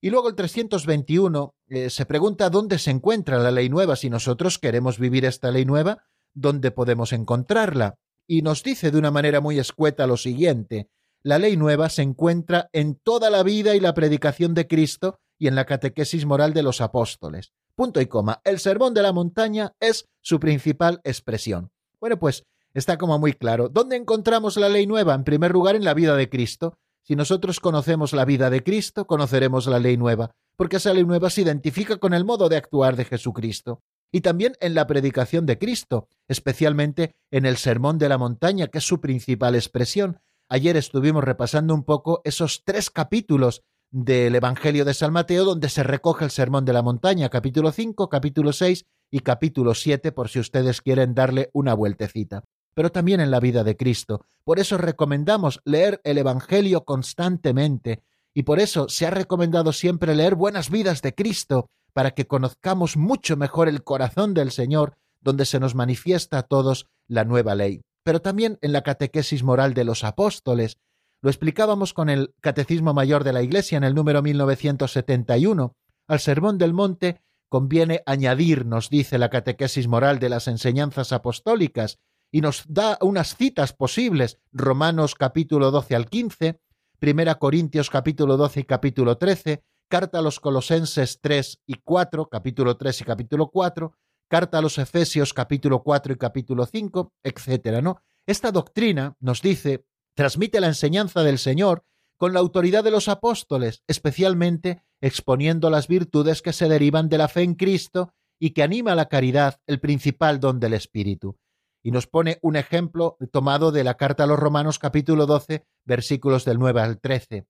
[0.02, 3.96] Y luego el 321 eh, se pregunta dónde se encuentra la ley nueva.
[3.96, 7.96] Si nosotros queremos vivir esta ley nueva, ¿dónde podemos encontrarla?
[8.28, 10.90] Y nos dice de una manera muy escueta lo siguiente.
[11.24, 15.48] La ley nueva se encuentra en toda la vida y la predicación de Cristo y
[15.48, 17.52] en la catequesis moral de los apóstoles.
[17.76, 18.40] Punto y coma.
[18.46, 21.70] El sermón de la montaña es su principal expresión.
[22.00, 23.68] Bueno, pues está como muy claro.
[23.68, 25.14] ¿Dónde encontramos la ley nueva?
[25.14, 26.78] En primer lugar, en la vida de Cristo.
[27.02, 31.30] Si nosotros conocemos la vida de Cristo, conoceremos la ley nueva, porque esa ley nueva
[31.30, 33.82] se identifica con el modo de actuar de Jesucristo.
[34.14, 38.78] Y también en la predicación de Cristo, especialmente en el Sermón de la Montaña, que
[38.78, 40.22] es su principal expresión.
[40.48, 45.84] Ayer estuvimos repasando un poco esos tres capítulos del Evangelio de San Mateo, donde se
[45.84, 50.40] recoge el Sermón de la Montaña, capítulo 5, capítulo 6 y capítulo 7, por si
[50.40, 52.44] ustedes quieren darle una vueltecita.
[52.74, 54.26] Pero también en la vida de Cristo.
[54.44, 58.02] Por eso recomendamos leer el Evangelio constantemente,
[58.34, 62.98] y por eso se ha recomendado siempre leer buenas vidas de Cristo, para que conozcamos
[62.98, 67.82] mucho mejor el corazón del Señor, donde se nos manifiesta a todos la nueva ley.
[68.04, 70.80] Pero también en la catequesis moral de los apóstoles,
[71.24, 75.74] lo explicábamos con el Catecismo Mayor de la Iglesia en el número 1971.
[76.06, 82.00] Al Sermón del Monte conviene añadir, nos dice la catequesis moral de las enseñanzas apostólicas,
[82.30, 86.60] y nos da unas citas posibles, Romanos capítulo 12 al 15,
[87.00, 92.76] Primera Corintios capítulo 12 y capítulo 13, Carta a los Colosenses 3 y 4, capítulo
[92.76, 93.94] 3 y capítulo 4,
[94.28, 98.02] Carta a los Efesios capítulo 4 y capítulo 5, etcétera, ¿no?
[98.26, 101.84] Esta doctrina nos dice transmite la enseñanza del Señor
[102.18, 107.28] con la autoridad de los apóstoles, especialmente exponiendo las virtudes que se derivan de la
[107.28, 111.38] fe en Cristo y que anima la caridad, el principal don del Espíritu.
[111.82, 116.46] Y nos pone un ejemplo tomado de la carta a los Romanos capítulo 12, versículos
[116.46, 117.46] del 9 al 13.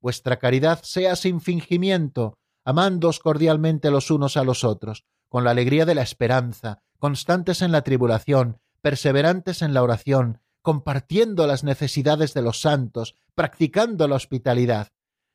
[0.00, 5.84] Vuestra caridad sea sin fingimiento, amándoos cordialmente los unos a los otros, con la alegría
[5.84, 12.40] de la esperanza, constantes en la tribulación, perseverantes en la oración, compartiendo las necesidades de
[12.40, 14.92] los santos, practicando la hospitalidad.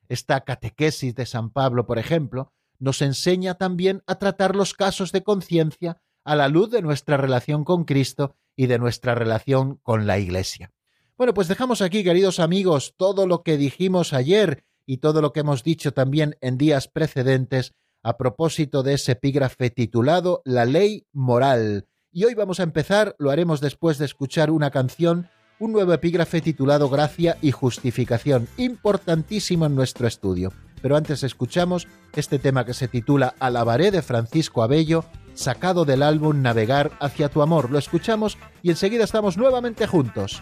[0.08, 5.22] Esta catequesis de San Pablo, por ejemplo, nos enseña también a tratar los casos de
[5.22, 10.18] conciencia a la luz de nuestra relación con Cristo y de nuestra relación con la
[10.18, 10.72] Iglesia.
[11.16, 15.42] Bueno, pues dejamos aquí, queridos amigos, todo lo que dijimos ayer y todo lo que
[15.42, 21.88] hemos dicho también en días precedentes a propósito de ese epígrafe titulado La ley moral,
[22.12, 26.42] y hoy vamos a empezar, lo haremos después de escuchar una canción, un nuevo epígrafe
[26.42, 30.52] titulado Gracia y Justificación, importantísimo en nuestro estudio.
[30.82, 36.42] Pero antes escuchamos este tema que se titula Alabaré de Francisco Abello, sacado del álbum
[36.42, 37.70] Navegar hacia tu amor.
[37.70, 40.42] Lo escuchamos y enseguida estamos nuevamente juntos.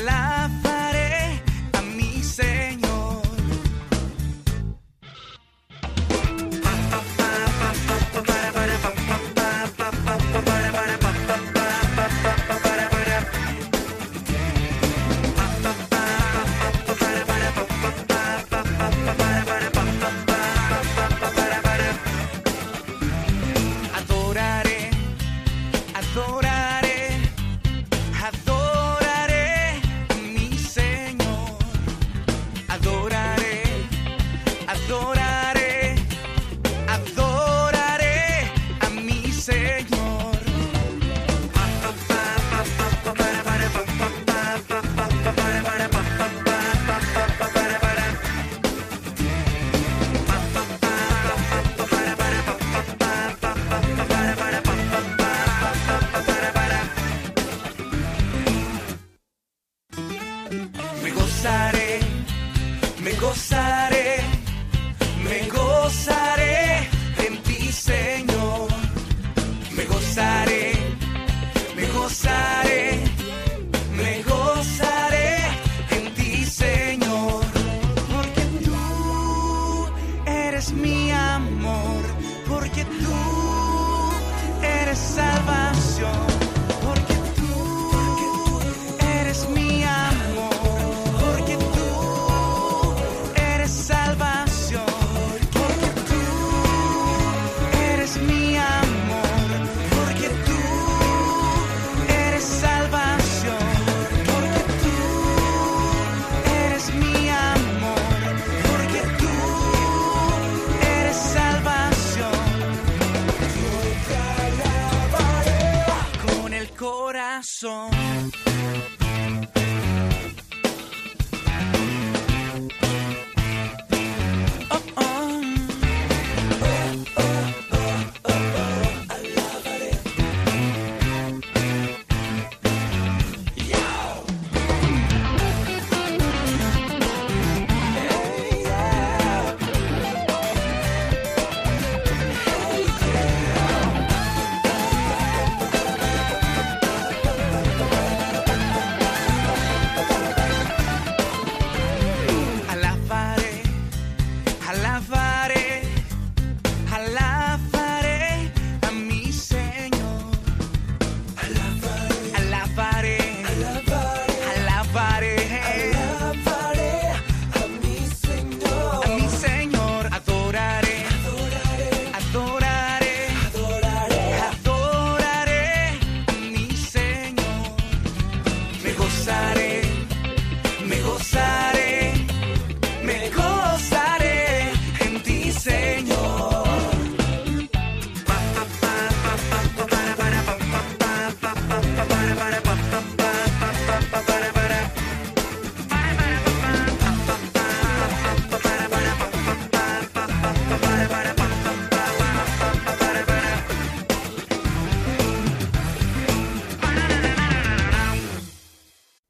[0.00, 0.41] love.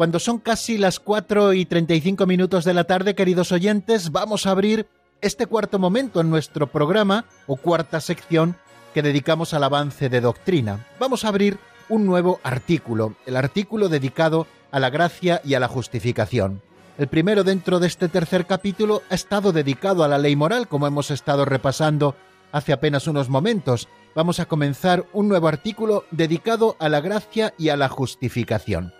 [0.00, 4.52] Cuando son casi las 4 y 35 minutos de la tarde, queridos oyentes, vamos a
[4.52, 4.86] abrir
[5.20, 8.56] este cuarto momento en nuestro programa o cuarta sección
[8.94, 10.86] que dedicamos al avance de doctrina.
[10.98, 11.58] Vamos a abrir
[11.90, 16.62] un nuevo artículo, el artículo dedicado a la gracia y a la justificación.
[16.96, 20.86] El primero dentro de este tercer capítulo ha estado dedicado a la ley moral, como
[20.86, 22.16] hemos estado repasando
[22.52, 23.86] hace apenas unos momentos.
[24.14, 28.94] Vamos a comenzar un nuevo artículo dedicado a la gracia y a la justificación.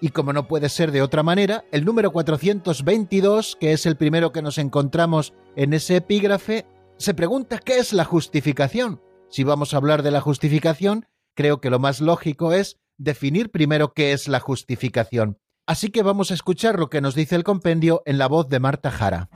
[0.00, 4.32] Y como no puede ser de otra manera, el número 422, que es el primero
[4.32, 6.66] que nos encontramos en ese epígrafe,
[6.98, 9.00] se pregunta qué es la justificación.
[9.28, 13.92] Si vamos a hablar de la justificación, creo que lo más lógico es definir primero
[13.92, 15.38] qué es la justificación.
[15.66, 18.58] Así que vamos a escuchar lo que nos dice el compendio en la voz de
[18.58, 19.28] Marta Jara.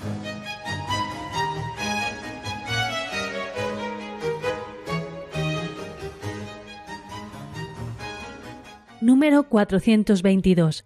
[9.02, 10.84] Número 422.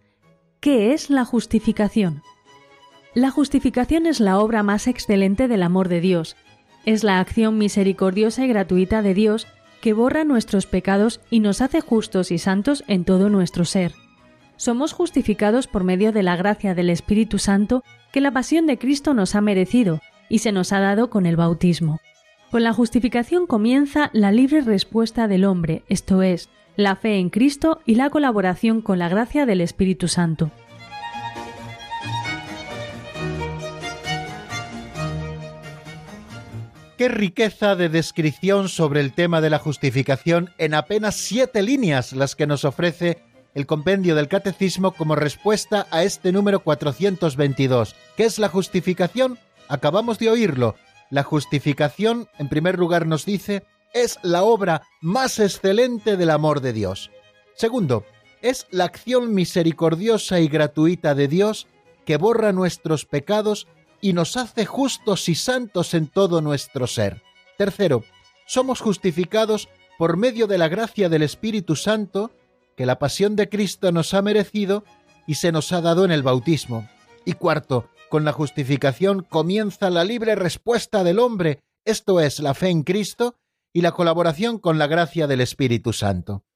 [0.61, 2.23] ¿Qué es la justificación?
[3.13, 6.35] La justificación es la obra más excelente del amor de Dios.
[6.87, 9.47] Es la acción misericordiosa y gratuita de Dios
[9.83, 13.93] que borra nuestros pecados y nos hace justos y santos en todo nuestro ser.
[14.57, 19.13] Somos justificados por medio de la gracia del Espíritu Santo que la pasión de Cristo
[19.13, 20.01] nos ha merecido
[20.31, 22.01] y se nos ha dado con el bautismo.
[22.51, 27.81] Con la justificación comienza la libre respuesta del hombre, esto es, la fe en Cristo
[27.87, 30.51] y la colaboración con la gracia del Espíritu Santo.
[36.99, 42.35] Qué riqueza de descripción sobre el tema de la justificación en apenas siete líneas las
[42.35, 43.19] que nos ofrece
[43.55, 47.95] el compendio del Catecismo como respuesta a este número 422.
[48.17, 49.39] ¿Qué es la justificación?
[49.69, 50.75] Acabamos de oírlo.
[51.11, 56.73] La justificación, en primer lugar, nos dice, es la obra más excelente del amor de
[56.73, 57.11] Dios.
[57.55, 58.05] Segundo,
[58.43, 61.67] es la acción misericordiosa y gratuita de Dios
[62.05, 63.67] que borra nuestros pecados
[64.01, 67.23] y nos hace justos y santos en todo nuestro ser.
[67.57, 68.05] Tercero,
[68.47, 69.69] somos justificados
[69.99, 72.31] por medio de la gracia del Espíritu Santo
[72.77, 74.85] que la pasión de Cristo nos ha merecido
[75.27, 76.89] y se nos ha dado en el bautismo.
[77.25, 82.69] Y cuarto, con la justificación comienza la libre respuesta del hombre, esto es, la fe
[82.69, 83.35] en Cristo
[83.77, 86.47] y la colaboración con la gracia del Espíritu Santo.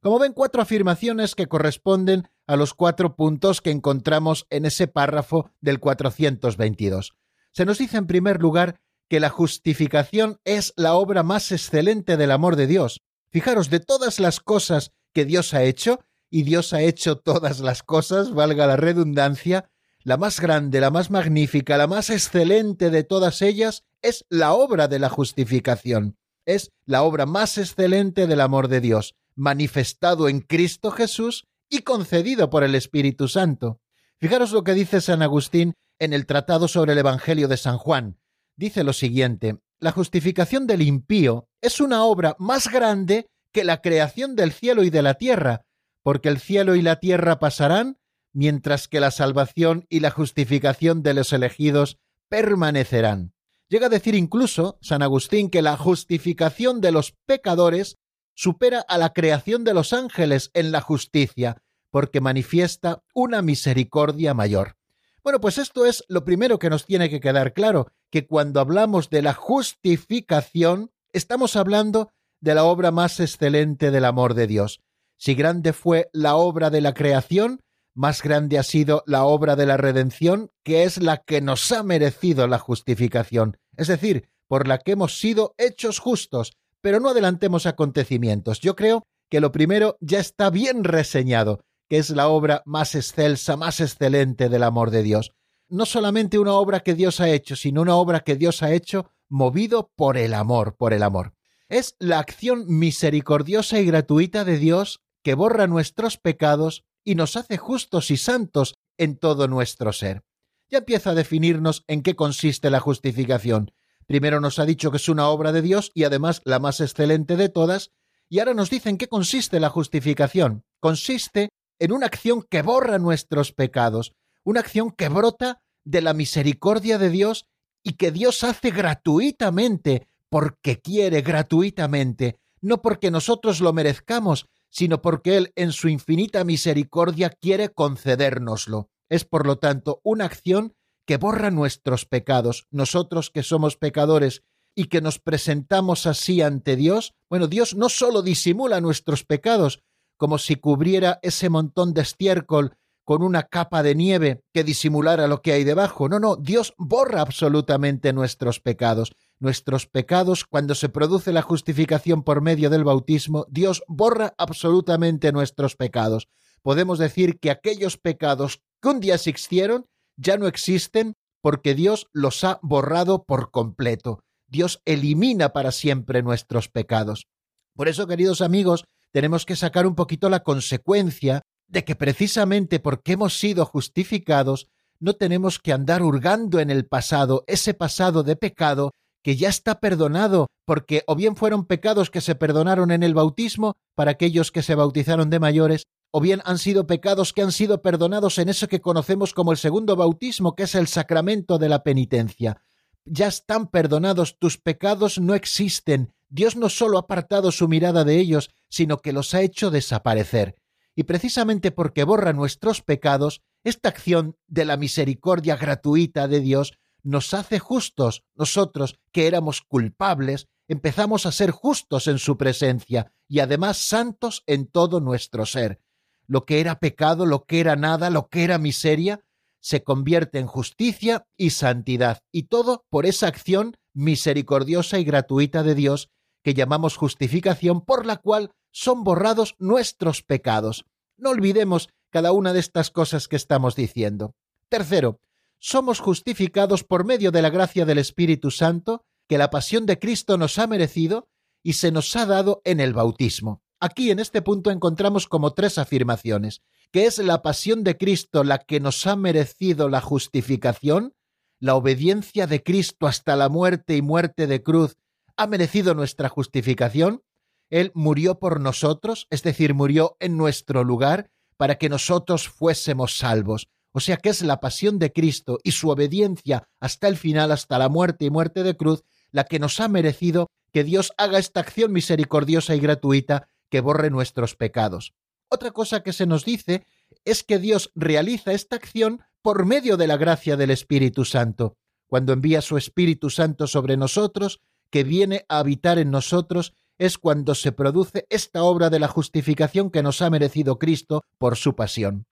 [0.00, 5.50] Como ven, cuatro afirmaciones que corresponden a los cuatro puntos que encontramos en ese párrafo
[5.60, 7.16] del 422.
[7.50, 12.30] Se nos dice en primer lugar que la justificación es la obra más excelente del
[12.30, 13.02] amor de Dios.
[13.32, 15.98] Fijaros, de todas las cosas que Dios ha hecho,
[16.30, 19.68] y Dios ha hecho todas las cosas, valga la redundancia,
[20.04, 24.86] la más grande, la más magnífica, la más excelente de todas ellas es la obra
[24.86, 26.16] de la justificación.
[26.48, 32.48] Es la obra más excelente del amor de Dios manifestado en Cristo Jesús y concedido
[32.48, 33.82] por el Espíritu Santo.
[34.16, 38.18] Fijaros lo que dice San Agustín en el Tratado sobre el Evangelio de San Juan.
[38.56, 44.34] Dice lo siguiente, la justificación del impío es una obra más grande que la creación
[44.34, 45.66] del cielo y de la tierra,
[46.02, 47.98] porque el cielo y la tierra pasarán,
[48.32, 51.98] mientras que la salvación y la justificación de los elegidos
[52.30, 53.34] permanecerán.
[53.68, 57.98] Llega a decir incluso San Agustín que la justificación de los pecadores
[58.34, 64.76] supera a la creación de los ángeles en la justicia, porque manifiesta una misericordia mayor.
[65.22, 69.10] Bueno, pues esto es lo primero que nos tiene que quedar claro, que cuando hablamos
[69.10, 72.10] de la justificación, estamos hablando
[72.40, 74.80] de la obra más excelente del amor de Dios.
[75.18, 77.60] Si grande fue la obra de la creación,
[77.98, 81.82] más grande ha sido la obra de la redención, que es la que nos ha
[81.82, 87.66] merecido la justificación, es decir, por la que hemos sido hechos justos, pero no adelantemos
[87.66, 88.60] acontecimientos.
[88.60, 93.56] Yo creo que lo primero ya está bien reseñado, que es la obra más excelsa,
[93.56, 95.32] más excelente del amor de Dios.
[95.68, 99.10] No solamente una obra que Dios ha hecho, sino una obra que Dios ha hecho
[99.28, 101.34] movido por el amor, por el amor.
[101.68, 107.56] Es la acción misericordiosa y gratuita de Dios que borra nuestros pecados y nos hace
[107.56, 110.22] justos y santos en todo nuestro ser.
[110.68, 113.72] Ya empieza a definirnos en qué consiste la justificación,
[114.08, 117.36] Primero nos ha dicho que es una obra de Dios y además la más excelente
[117.36, 117.90] de todas,
[118.30, 120.64] y ahora nos dice en qué consiste la justificación.
[120.80, 126.96] Consiste en una acción que borra nuestros pecados, una acción que brota de la misericordia
[126.96, 127.48] de Dios
[127.82, 135.36] y que Dios hace gratuitamente, porque quiere gratuitamente, no porque nosotros lo merezcamos, sino porque
[135.36, 138.90] Él en su infinita misericordia quiere concedérnoslo.
[139.08, 140.74] Es por lo tanto una acción
[141.06, 144.42] que borra nuestros pecados, nosotros que somos pecadores
[144.74, 149.82] y que nos presentamos así ante Dios, bueno, Dios no solo disimula nuestros pecados,
[150.18, 155.40] como si cubriera ese montón de estiércol con una capa de nieve que disimulara lo
[155.40, 156.10] que hay debajo.
[156.10, 159.12] No, no, Dios borra absolutamente nuestros pecados.
[159.40, 165.76] Nuestros pecados, cuando se produce la justificación por medio del bautismo, Dios borra absolutamente nuestros
[165.76, 166.28] pecados.
[166.62, 169.86] Podemos decir que aquellos pecados que un día existieron
[170.16, 174.24] ya no existen porque Dios los ha borrado por completo.
[174.48, 177.28] Dios elimina para siempre nuestros pecados.
[177.76, 183.12] Por eso, queridos amigos, tenemos que sacar un poquito la consecuencia de que precisamente porque
[183.12, 184.68] hemos sido justificados,
[184.98, 188.92] no tenemos que andar hurgando en el pasado, ese pasado de pecado
[189.28, 193.76] que ya está perdonado, porque o bien fueron pecados que se perdonaron en el bautismo
[193.94, 197.82] para aquellos que se bautizaron de mayores, o bien han sido pecados que han sido
[197.82, 201.82] perdonados en eso que conocemos como el segundo bautismo, que es el sacramento de la
[201.82, 202.62] penitencia.
[203.04, 206.14] Ya están perdonados, tus pecados no existen.
[206.30, 210.54] Dios no solo ha apartado su mirada de ellos, sino que los ha hecho desaparecer.
[210.96, 217.34] Y precisamente porque borra nuestros pecados, esta acción de la misericordia gratuita de Dios nos
[217.34, 218.24] hace justos.
[218.34, 224.66] Nosotros, que éramos culpables, empezamos a ser justos en su presencia y además santos en
[224.66, 225.80] todo nuestro ser
[226.28, 229.24] lo que era pecado, lo que era nada, lo que era miseria,
[229.60, 235.74] se convierte en justicia y santidad, y todo por esa acción misericordiosa y gratuita de
[235.74, 236.10] Dios
[236.44, 240.84] que llamamos justificación, por la cual son borrados nuestros pecados.
[241.16, 244.34] No olvidemos cada una de estas cosas que estamos diciendo.
[244.68, 245.20] Tercero,
[245.58, 250.38] somos justificados por medio de la gracia del Espíritu Santo, que la pasión de Cristo
[250.38, 251.28] nos ha merecido
[251.62, 253.62] y se nos ha dado en el bautismo.
[253.80, 258.58] Aquí en este punto encontramos como tres afirmaciones, que es la pasión de Cristo la
[258.58, 261.14] que nos ha merecido la justificación,
[261.60, 264.96] la obediencia de Cristo hasta la muerte y muerte de cruz
[265.36, 267.22] ha merecido nuestra justificación,
[267.70, 273.68] Él murió por nosotros, es decir, murió en nuestro lugar, para que nosotros fuésemos salvos.
[273.98, 277.80] O sea que es la pasión de Cristo y su obediencia hasta el final, hasta
[277.80, 281.58] la muerte y muerte de cruz, la que nos ha merecido que Dios haga esta
[281.58, 285.14] acción misericordiosa y gratuita que borre nuestros pecados.
[285.48, 286.86] Otra cosa que se nos dice
[287.24, 291.76] es que Dios realiza esta acción por medio de la gracia del Espíritu Santo,
[292.06, 294.60] cuando envía su Espíritu Santo sobre nosotros,
[294.92, 299.90] que viene a habitar en nosotros, es cuando se produce esta obra de la justificación
[299.90, 302.26] que nos ha merecido Cristo por su pasión.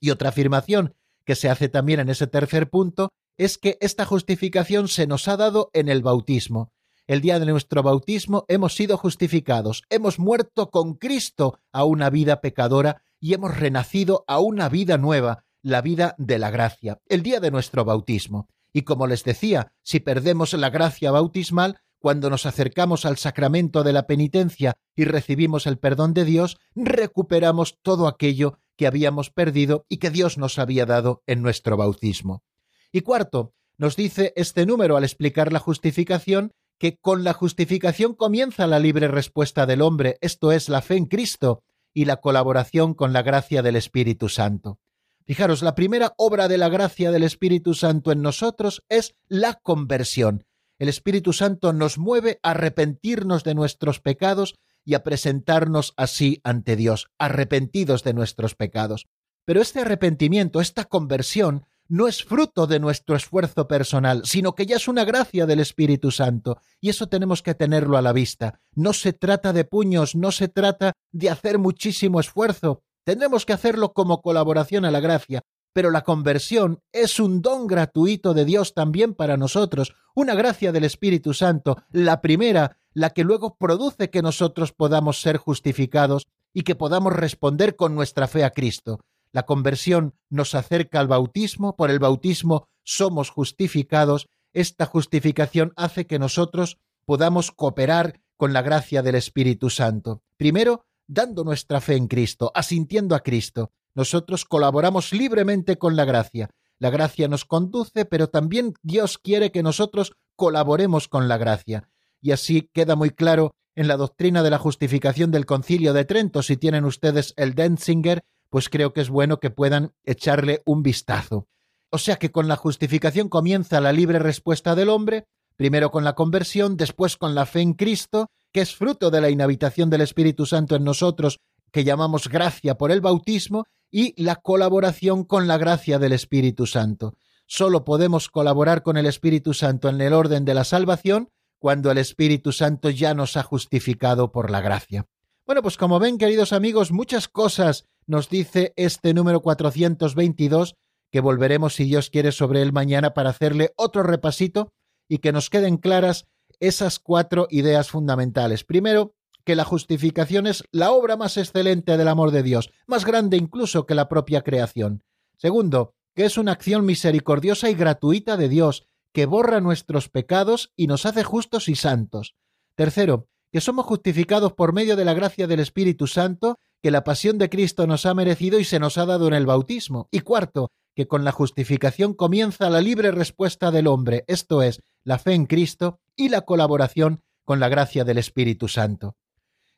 [0.00, 0.94] Y otra afirmación
[1.24, 5.36] que se hace también en ese tercer punto es que esta justificación se nos ha
[5.36, 6.72] dado en el bautismo.
[7.06, 12.40] El día de nuestro bautismo hemos sido justificados, hemos muerto con Cristo a una vida
[12.40, 17.40] pecadora y hemos renacido a una vida nueva, la vida de la gracia, el día
[17.40, 18.48] de nuestro bautismo.
[18.72, 23.92] Y como les decía, si perdemos la gracia bautismal, cuando nos acercamos al sacramento de
[23.92, 29.98] la penitencia y recibimos el perdón de Dios, recuperamos todo aquello que habíamos perdido y
[29.98, 32.44] que Dios nos había dado en nuestro bautismo.
[32.90, 38.66] Y cuarto, nos dice este número al explicar la justificación que con la justificación comienza
[38.66, 41.62] la libre respuesta del hombre, esto es la fe en Cristo
[41.92, 44.78] y la colaboración con la gracia del Espíritu Santo.
[45.26, 50.46] Fijaros, la primera obra de la gracia del Espíritu Santo en nosotros es la conversión.
[50.78, 54.54] El Espíritu Santo nos mueve a arrepentirnos de nuestros pecados
[54.84, 59.06] y a presentarnos así ante Dios, arrepentidos de nuestros pecados.
[59.44, 64.76] Pero este arrepentimiento, esta conversión, no es fruto de nuestro esfuerzo personal, sino que ya
[64.76, 68.60] es una gracia del Espíritu Santo, y eso tenemos que tenerlo a la vista.
[68.74, 73.92] No se trata de puños, no se trata de hacer muchísimo esfuerzo, tendremos que hacerlo
[73.92, 75.42] como colaboración a la gracia,
[75.72, 80.84] pero la conversión es un don gratuito de Dios también para nosotros, una gracia del
[80.84, 86.74] Espíritu Santo, la primera, la que luego produce que nosotros podamos ser justificados y que
[86.74, 89.00] podamos responder con nuestra fe a Cristo.
[89.32, 96.18] La conversión nos acerca al bautismo, por el bautismo somos justificados, esta justificación hace que
[96.18, 100.22] nosotros podamos cooperar con la gracia del Espíritu Santo.
[100.36, 103.70] Primero, dando nuestra fe en Cristo, asintiendo a Cristo.
[103.94, 106.50] Nosotros colaboramos libremente con la gracia.
[106.78, 111.88] La gracia nos conduce, pero también Dios quiere que nosotros colaboremos con la gracia.
[112.22, 116.42] Y así queda muy claro en la doctrina de la justificación del Concilio de Trento.
[116.42, 121.46] Si tienen ustedes el Denzinger, pues creo que es bueno que puedan echarle un vistazo.
[121.90, 125.24] O sea que con la justificación comienza la libre respuesta del hombre,
[125.56, 129.30] primero con la conversión, después con la fe en Cristo, que es fruto de la
[129.30, 131.38] inhabitación del Espíritu Santo en nosotros,
[131.72, 137.16] que llamamos gracia por el bautismo, y la colaboración con la gracia del Espíritu Santo.
[137.46, 141.98] Solo podemos colaborar con el Espíritu Santo en el orden de la salvación cuando el
[141.98, 145.06] Espíritu Santo ya nos ha justificado por la gracia.
[145.46, 150.76] Bueno, pues como ven, queridos amigos, muchas cosas nos dice este número 422,
[151.10, 154.72] que volveremos, si Dios quiere, sobre él mañana para hacerle otro repasito
[155.08, 156.26] y que nos queden claras
[156.60, 158.64] esas cuatro ideas fundamentales.
[158.64, 159.14] Primero,
[159.44, 163.86] que la justificación es la obra más excelente del amor de Dios, más grande incluso
[163.86, 165.02] que la propia creación.
[165.36, 170.86] Segundo, que es una acción misericordiosa y gratuita de Dios, que borra nuestros pecados y
[170.86, 172.36] nos hace justos y santos.
[172.74, 177.38] Tercero, que somos justificados por medio de la gracia del Espíritu Santo que la pasión
[177.38, 180.08] de Cristo nos ha merecido y se nos ha dado en el bautismo.
[180.10, 185.18] Y cuarto, que con la justificación comienza la libre respuesta del hombre, esto es, la
[185.18, 189.16] fe en Cristo y la colaboración con la gracia del Espíritu Santo.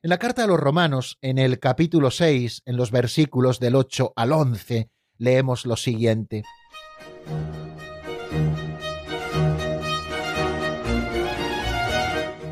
[0.04, 4.12] En la carta a los romanos, en el capítulo 6, en los versículos del 8
[4.16, 6.42] al 11, leemos lo siguiente.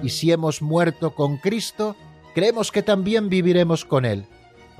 [0.02, 1.96] Y si hemos muerto con Cristo,
[2.34, 4.26] creemos que también viviremos con Él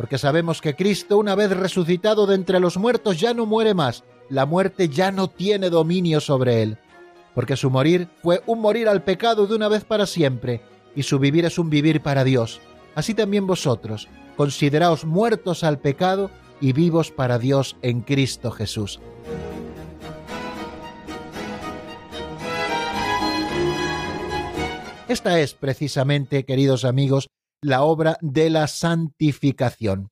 [0.00, 4.02] porque sabemos que Cristo, una vez resucitado de entre los muertos, ya no muere más,
[4.30, 6.78] la muerte ya no tiene dominio sobre él,
[7.34, 10.62] porque su morir fue un morir al pecado de una vez para siempre,
[10.94, 12.60] y su vivir es un vivir para Dios.
[12.94, 16.30] Así también vosotros, consideraos muertos al pecado
[16.60, 19.00] y vivos para Dios en Cristo Jesús.
[25.08, 27.28] Esta es precisamente, queridos amigos,
[27.62, 30.10] la obra de la santificación.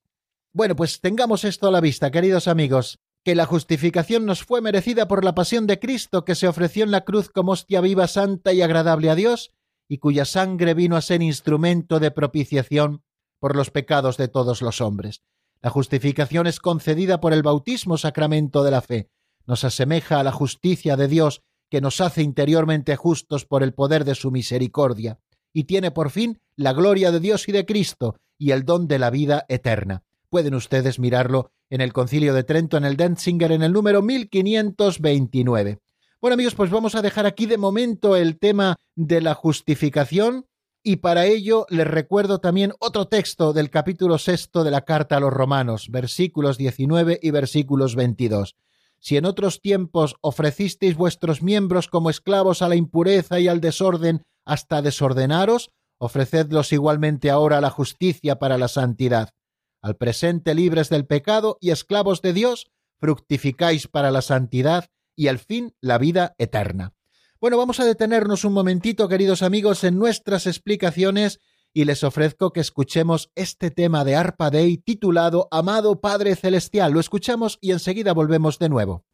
[0.53, 5.07] Bueno, pues tengamos esto a la vista, queridos amigos, que la justificación nos fue merecida
[5.07, 8.53] por la pasión de Cristo que se ofreció en la cruz como hostia viva, santa
[8.53, 9.53] y agradable a Dios,
[9.89, 13.03] y cuya sangre vino a ser instrumento de propiciación
[13.41, 15.23] por los pecados de todos los hombres.
[15.61, 19.11] La justificación es concedida por el bautismo sacramento de la fe.
[19.47, 24.05] Nos asemeja a la justicia de Dios que nos hace interiormente justos por el poder
[24.05, 25.19] de su misericordia,
[25.53, 28.99] y tiene por fin la gloria de Dios y de Cristo y el don de
[28.99, 30.05] la vida eterna.
[30.31, 35.81] Pueden ustedes mirarlo en el Concilio de Trento, en el Denzinger, en el número 1529.
[36.21, 40.47] Bueno amigos, pues vamos a dejar aquí de momento el tema de la justificación
[40.83, 45.21] y para ello les recuerdo también otro texto del capítulo sexto de la carta a
[45.21, 48.57] los romanos, versículos 19 y versículos 22.
[48.99, 54.25] Si en otros tiempos ofrecisteis vuestros miembros como esclavos a la impureza y al desorden
[54.45, 59.35] hasta desordenaros, ofrecedlos igualmente ahora a la justicia para la santidad.
[59.83, 65.41] Al presente libres del pecado y esclavos de Dios, fructificáis para la santidad y al
[65.41, 66.95] fin la vida eterna.
[67.41, 71.41] Bueno, vamos a detenernos un momentito, queridos amigos, en nuestras explicaciones
[71.75, 76.93] y les ofrezco que escuchemos este tema de Arpa Dei titulado Amado Padre Celestial.
[76.93, 79.08] Lo escuchamos y enseguida volvemos de nuevo.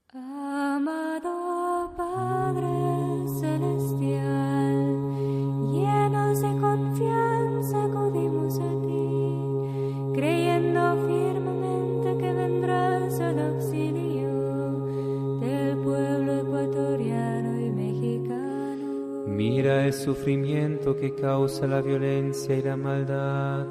[19.84, 23.66] El sufrimiento que causa la violencia y la maldad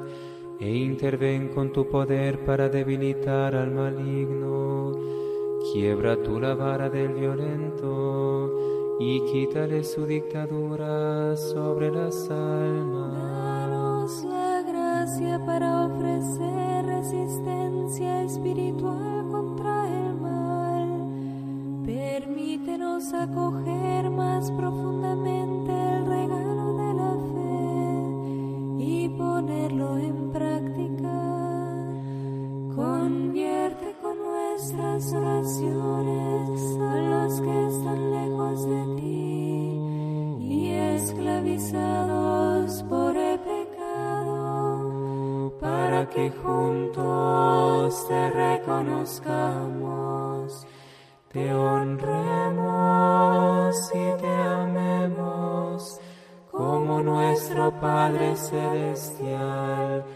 [0.60, 4.92] e interven con tu poder para debilitar al maligno.
[5.72, 13.14] Quiebra tu la vara del violento y quítale su dictadura sobre las almas.
[13.14, 21.84] Danos la gracia para ofrecer resistencia espiritual contra el mal.
[21.84, 25.43] Permítenos acoger más profundamente
[33.04, 39.78] Convierte con nuestras oraciones a los que están lejos de ti
[40.40, 44.38] y esclavizados por el pecado,
[45.60, 50.66] para que juntos te reconozcamos,
[51.30, 52.64] te honremos
[53.92, 56.00] y te amemos
[56.50, 60.06] como nuestro Padre Celestial,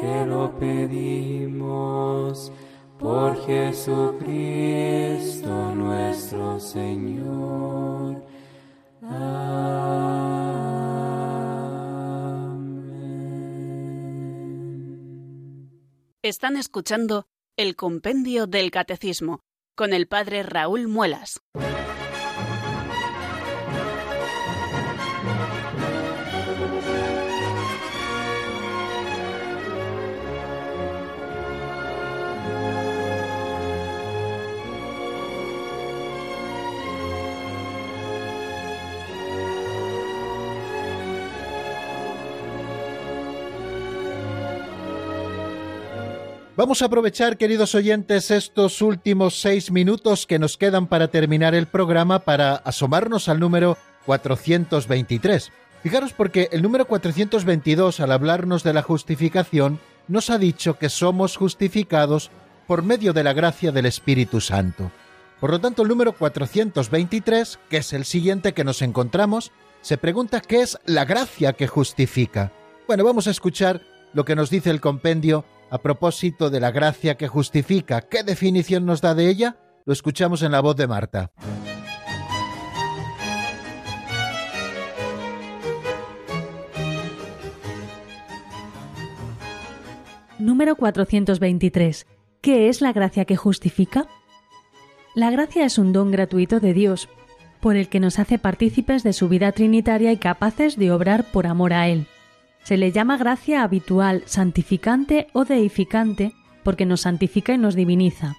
[0.00, 2.52] te lo pedimos
[2.98, 4.14] por Jesucristo
[5.74, 8.24] nuestro Señor.
[9.02, 9.38] Amén.
[16.22, 17.26] Están escuchando
[17.56, 19.40] el Compendio del Catecismo
[19.74, 21.40] con el Padre Raúl Muelas.
[46.58, 51.68] Vamos a aprovechar, queridos oyentes, estos últimos seis minutos que nos quedan para terminar el
[51.68, 55.52] programa para asomarnos al número 423.
[55.84, 59.78] Fijaros porque el número 422, al hablarnos de la justificación,
[60.08, 62.32] nos ha dicho que somos justificados
[62.66, 64.90] por medio de la gracia del Espíritu Santo.
[65.38, 70.40] Por lo tanto, el número 423, que es el siguiente que nos encontramos, se pregunta
[70.40, 72.50] qué es la gracia que justifica.
[72.88, 73.80] Bueno, vamos a escuchar
[74.12, 78.02] lo que nos dice el compendio a propósito de la gracia que justifica.
[78.02, 79.56] ¿Qué definición nos da de ella?
[79.84, 81.30] Lo escuchamos en la voz de Marta.
[90.38, 92.06] Número 423.
[92.40, 94.06] ¿Qué es la gracia que justifica?
[95.14, 97.08] La gracia es un don gratuito de Dios,
[97.60, 101.48] por el que nos hace partícipes de su vida trinitaria y capaces de obrar por
[101.48, 102.06] amor a Él.
[102.68, 108.36] Se le llama gracia habitual, santificante o deificante porque nos santifica y nos diviniza.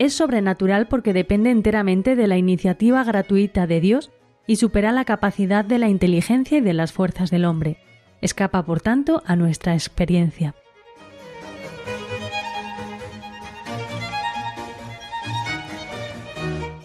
[0.00, 4.10] Es sobrenatural porque depende enteramente de la iniciativa gratuita de Dios
[4.48, 7.78] y supera la capacidad de la inteligencia y de las fuerzas del hombre.
[8.20, 10.56] Escapa, por tanto, a nuestra experiencia.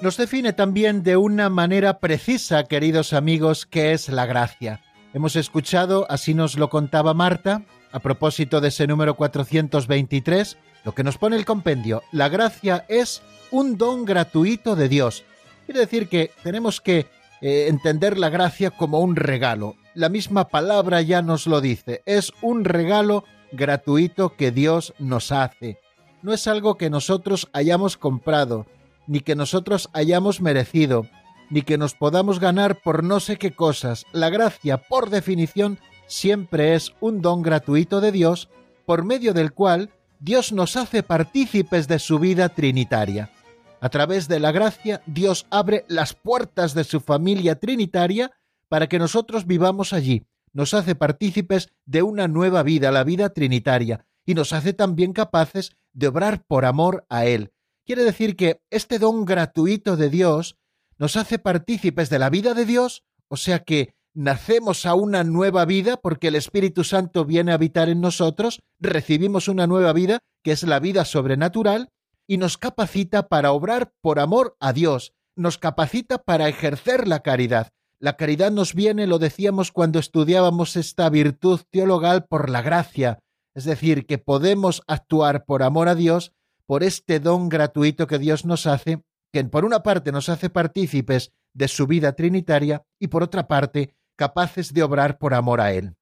[0.03, 4.83] Nos define también de una manera precisa, queridos amigos, qué es la gracia.
[5.17, 11.03] Hemos escuchado, así nos lo contaba Marta, a propósito de ese número 423, lo que
[11.03, 12.03] nos pone el compendio.
[12.11, 15.23] La gracia es un don gratuito de Dios.
[15.65, 17.07] Quiere decir que tenemos que
[17.41, 19.75] eh, entender la gracia como un regalo.
[19.95, 22.03] La misma palabra ya nos lo dice.
[22.05, 25.79] Es un regalo gratuito que Dios nos hace.
[26.21, 28.67] No es algo que nosotros hayamos comprado,
[29.07, 31.07] ni que nosotros hayamos merecido,
[31.49, 34.05] ni que nos podamos ganar por no sé qué cosas.
[34.11, 38.49] La gracia, por definición, siempre es un don gratuito de Dios,
[38.85, 43.31] por medio del cual Dios nos hace partícipes de su vida trinitaria.
[43.79, 48.31] A través de la gracia, Dios abre las puertas de su familia trinitaria
[48.69, 50.25] para que nosotros vivamos allí.
[50.53, 55.75] Nos hace partícipes de una nueva vida, la vida trinitaria, y nos hace también capaces
[55.93, 57.51] de obrar por amor a Él.
[57.85, 60.57] Quiere decir que este don gratuito de Dios
[60.97, 65.65] nos hace partícipes de la vida de Dios, o sea que nacemos a una nueva
[65.65, 70.51] vida porque el Espíritu Santo viene a habitar en nosotros, recibimos una nueva vida, que
[70.51, 71.89] es la vida sobrenatural,
[72.25, 77.69] y nos capacita para obrar por amor a Dios, nos capacita para ejercer la caridad.
[77.99, 83.19] La caridad nos viene, lo decíamos cuando estudiábamos esta virtud teologal, por la gracia,
[83.55, 86.33] es decir, que podemos actuar por amor a Dios,
[86.65, 89.01] por este don gratuito que Dios nos hace
[89.37, 93.93] que por una parte nos hace partícipes de su vida trinitaria y por otra parte
[94.15, 95.95] capaces de obrar por amor a Él.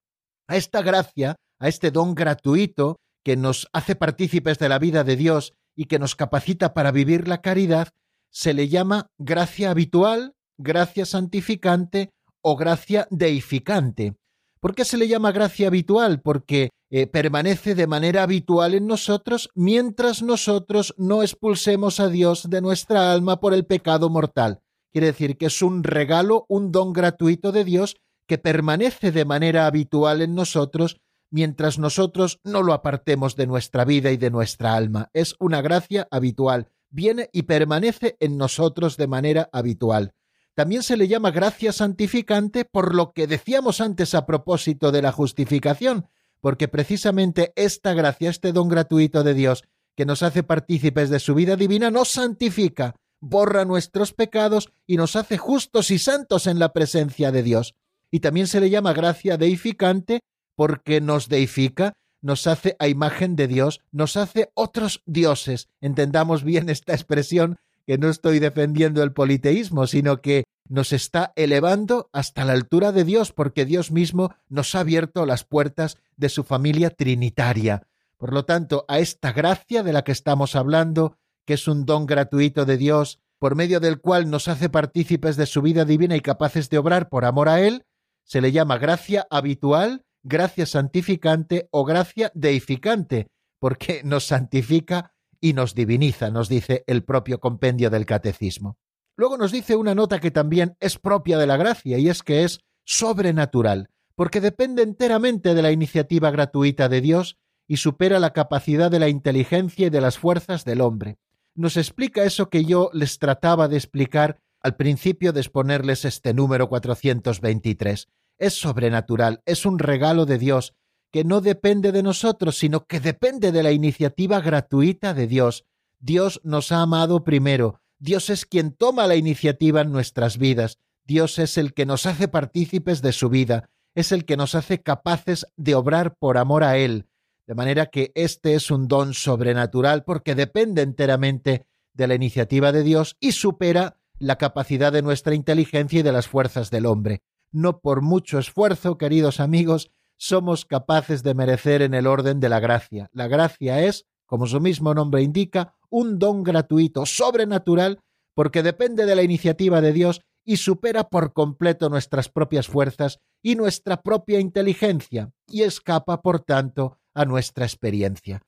[0.48, 5.16] A esta gracia, a este don gratuito que nos hace partícipes de la vida de
[5.16, 7.88] Dios y que nos capacita para vivir la caridad,
[8.30, 12.08] se le llama gracia habitual, gracia santificante
[12.40, 14.16] o gracia deificante.
[14.60, 16.22] ¿Por qué se le llama gracia habitual?
[16.22, 22.60] Porque eh, permanece de manera habitual en nosotros mientras nosotros no expulsemos a Dios de
[22.60, 24.60] nuestra alma por el pecado mortal.
[24.92, 29.66] Quiere decir que es un regalo, un don gratuito de Dios que permanece de manera
[29.66, 35.10] habitual en nosotros mientras nosotros no lo apartemos de nuestra vida y de nuestra alma.
[35.12, 40.14] Es una gracia habitual, viene y permanece en nosotros de manera habitual.
[40.54, 45.12] También se le llama gracia santificante por lo que decíamos antes a propósito de la
[45.12, 46.08] justificación,
[46.40, 49.64] porque precisamente esta gracia, este don gratuito de Dios,
[49.96, 55.16] que nos hace partícipes de su vida divina, nos santifica, borra nuestros pecados y nos
[55.16, 57.74] hace justos y santos en la presencia de Dios.
[58.10, 60.20] Y también se le llama gracia deificante
[60.54, 65.68] porque nos deifica, nos hace a imagen de Dios, nos hace otros dioses.
[65.80, 72.08] Entendamos bien esta expresión, que no estoy defendiendo el politeísmo, sino que nos está elevando
[72.12, 76.44] hasta la altura de Dios, porque Dios mismo nos ha abierto las puertas de su
[76.44, 77.86] familia trinitaria.
[78.16, 82.06] Por lo tanto, a esta gracia de la que estamos hablando, que es un don
[82.06, 86.20] gratuito de Dios, por medio del cual nos hace partícipes de su vida divina y
[86.20, 87.84] capaces de obrar por amor a Él,
[88.24, 93.28] se le llama gracia habitual, gracia santificante o gracia deificante,
[93.60, 98.78] porque nos santifica y nos diviniza, nos dice el propio compendio del catecismo.
[99.16, 102.44] Luego nos dice una nota que también es propia de la gracia y es que
[102.44, 108.90] es sobrenatural, porque depende enteramente de la iniciativa gratuita de Dios y supera la capacidad
[108.90, 111.18] de la inteligencia y de las fuerzas del hombre.
[111.54, 116.68] Nos explica eso que yo les trataba de explicar al principio de exponerles este número
[116.68, 118.08] 423.
[118.38, 120.74] Es sobrenatural, es un regalo de Dios
[121.10, 125.64] que no depende de nosotros, sino que depende de la iniciativa gratuita de Dios.
[125.98, 131.38] Dios nos ha amado primero, Dios es quien toma la iniciativa en nuestras vidas, Dios
[131.38, 135.46] es el que nos hace partícipes de su vida, es el que nos hace capaces
[135.56, 137.08] de obrar por amor a Él,
[137.46, 142.82] de manera que este es un don sobrenatural porque depende enteramente de la iniciativa de
[142.82, 147.22] Dios y supera la capacidad de nuestra inteligencia y de las fuerzas del hombre.
[147.52, 152.60] No por mucho esfuerzo, queridos amigos, somos capaces de merecer en el orden de la
[152.60, 153.08] gracia.
[153.12, 158.00] La gracia es, como su mismo nombre indica, un don gratuito, sobrenatural,
[158.34, 163.56] porque depende de la iniciativa de Dios y supera por completo nuestras propias fuerzas y
[163.56, 168.42] nuestra propia inteligencia, y escapa, por tanto, a nuestra experiencia.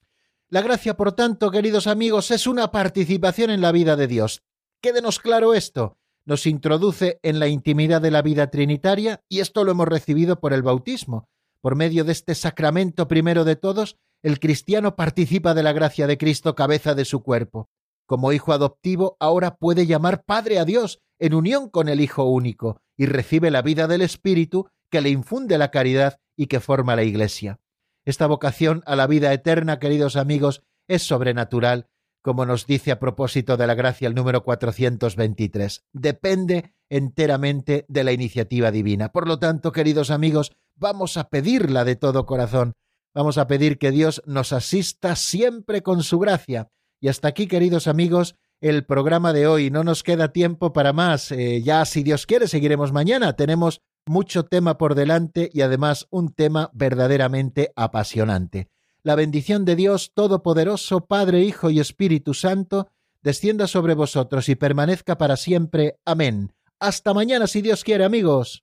[0.51, 4.43] La gracia, por tanto, queridos amigos, es una participación en la vida de Dios.
[4.81, 5.99] Quédenos claro esto.
[6.25, 10.53] Nos introduce en la intimidad de la vida trinitaria y esto lo hemos recibido por
[10.53, 11.29] el bautismo.
[11.61, 16.19] Por medio de este sacramento primero de todos, el cristiano participa de la gracia de
[16.19, 17.69] Cristo, cabeza de su cuerpo.
[18.07, 22.81] Como hijo adoptivo, ahora puede llamar Padre a Dios en unión con el Hijo único
[22.97, 27.03] y recibe la vida del Espíritu que le infunde la caridad y que forma la
[27.03, 27.61] Iglesia.
[28.05, 31.89] Esta vocación a la vida eterna, queridos amigos, es sobrenatural,
[32.23, 35.85] como nos dice a propósito de la gracia el número 423.
[35.93, 39.13] Depende enteramente de la iniciativa divina.
[39.13, 42.73] Por lo tanto, queridos amigos, vamos a pedirla de todo corazón.
[43.19, 46.71] Vamos a pedir que Dios nos asista siempre con su gracia.
[47.01, 49.73] Y hasta aquí, queridos amigos, el programa de hoy.
[49.73, 51.33] No nos queda tiempo para más.
[51.33, 53.33] Eh, ya, si Dios quiere, seguiremos mañana.
[53.33, 58.69] Tenemos mucho tema por delante y además un tema verdaderamente apasionante.
[59.03, 62.87] La bendición de Dios Todopoderoso, Padre, Hijo y Espíritu Santo,
[63.21, 65.99] descienda sobre vosotros y permanezca para siempre.
[66.05, 66.53] Amén.
[66.79, 68.63] Hasta mañana, si Dios quiere, amigos.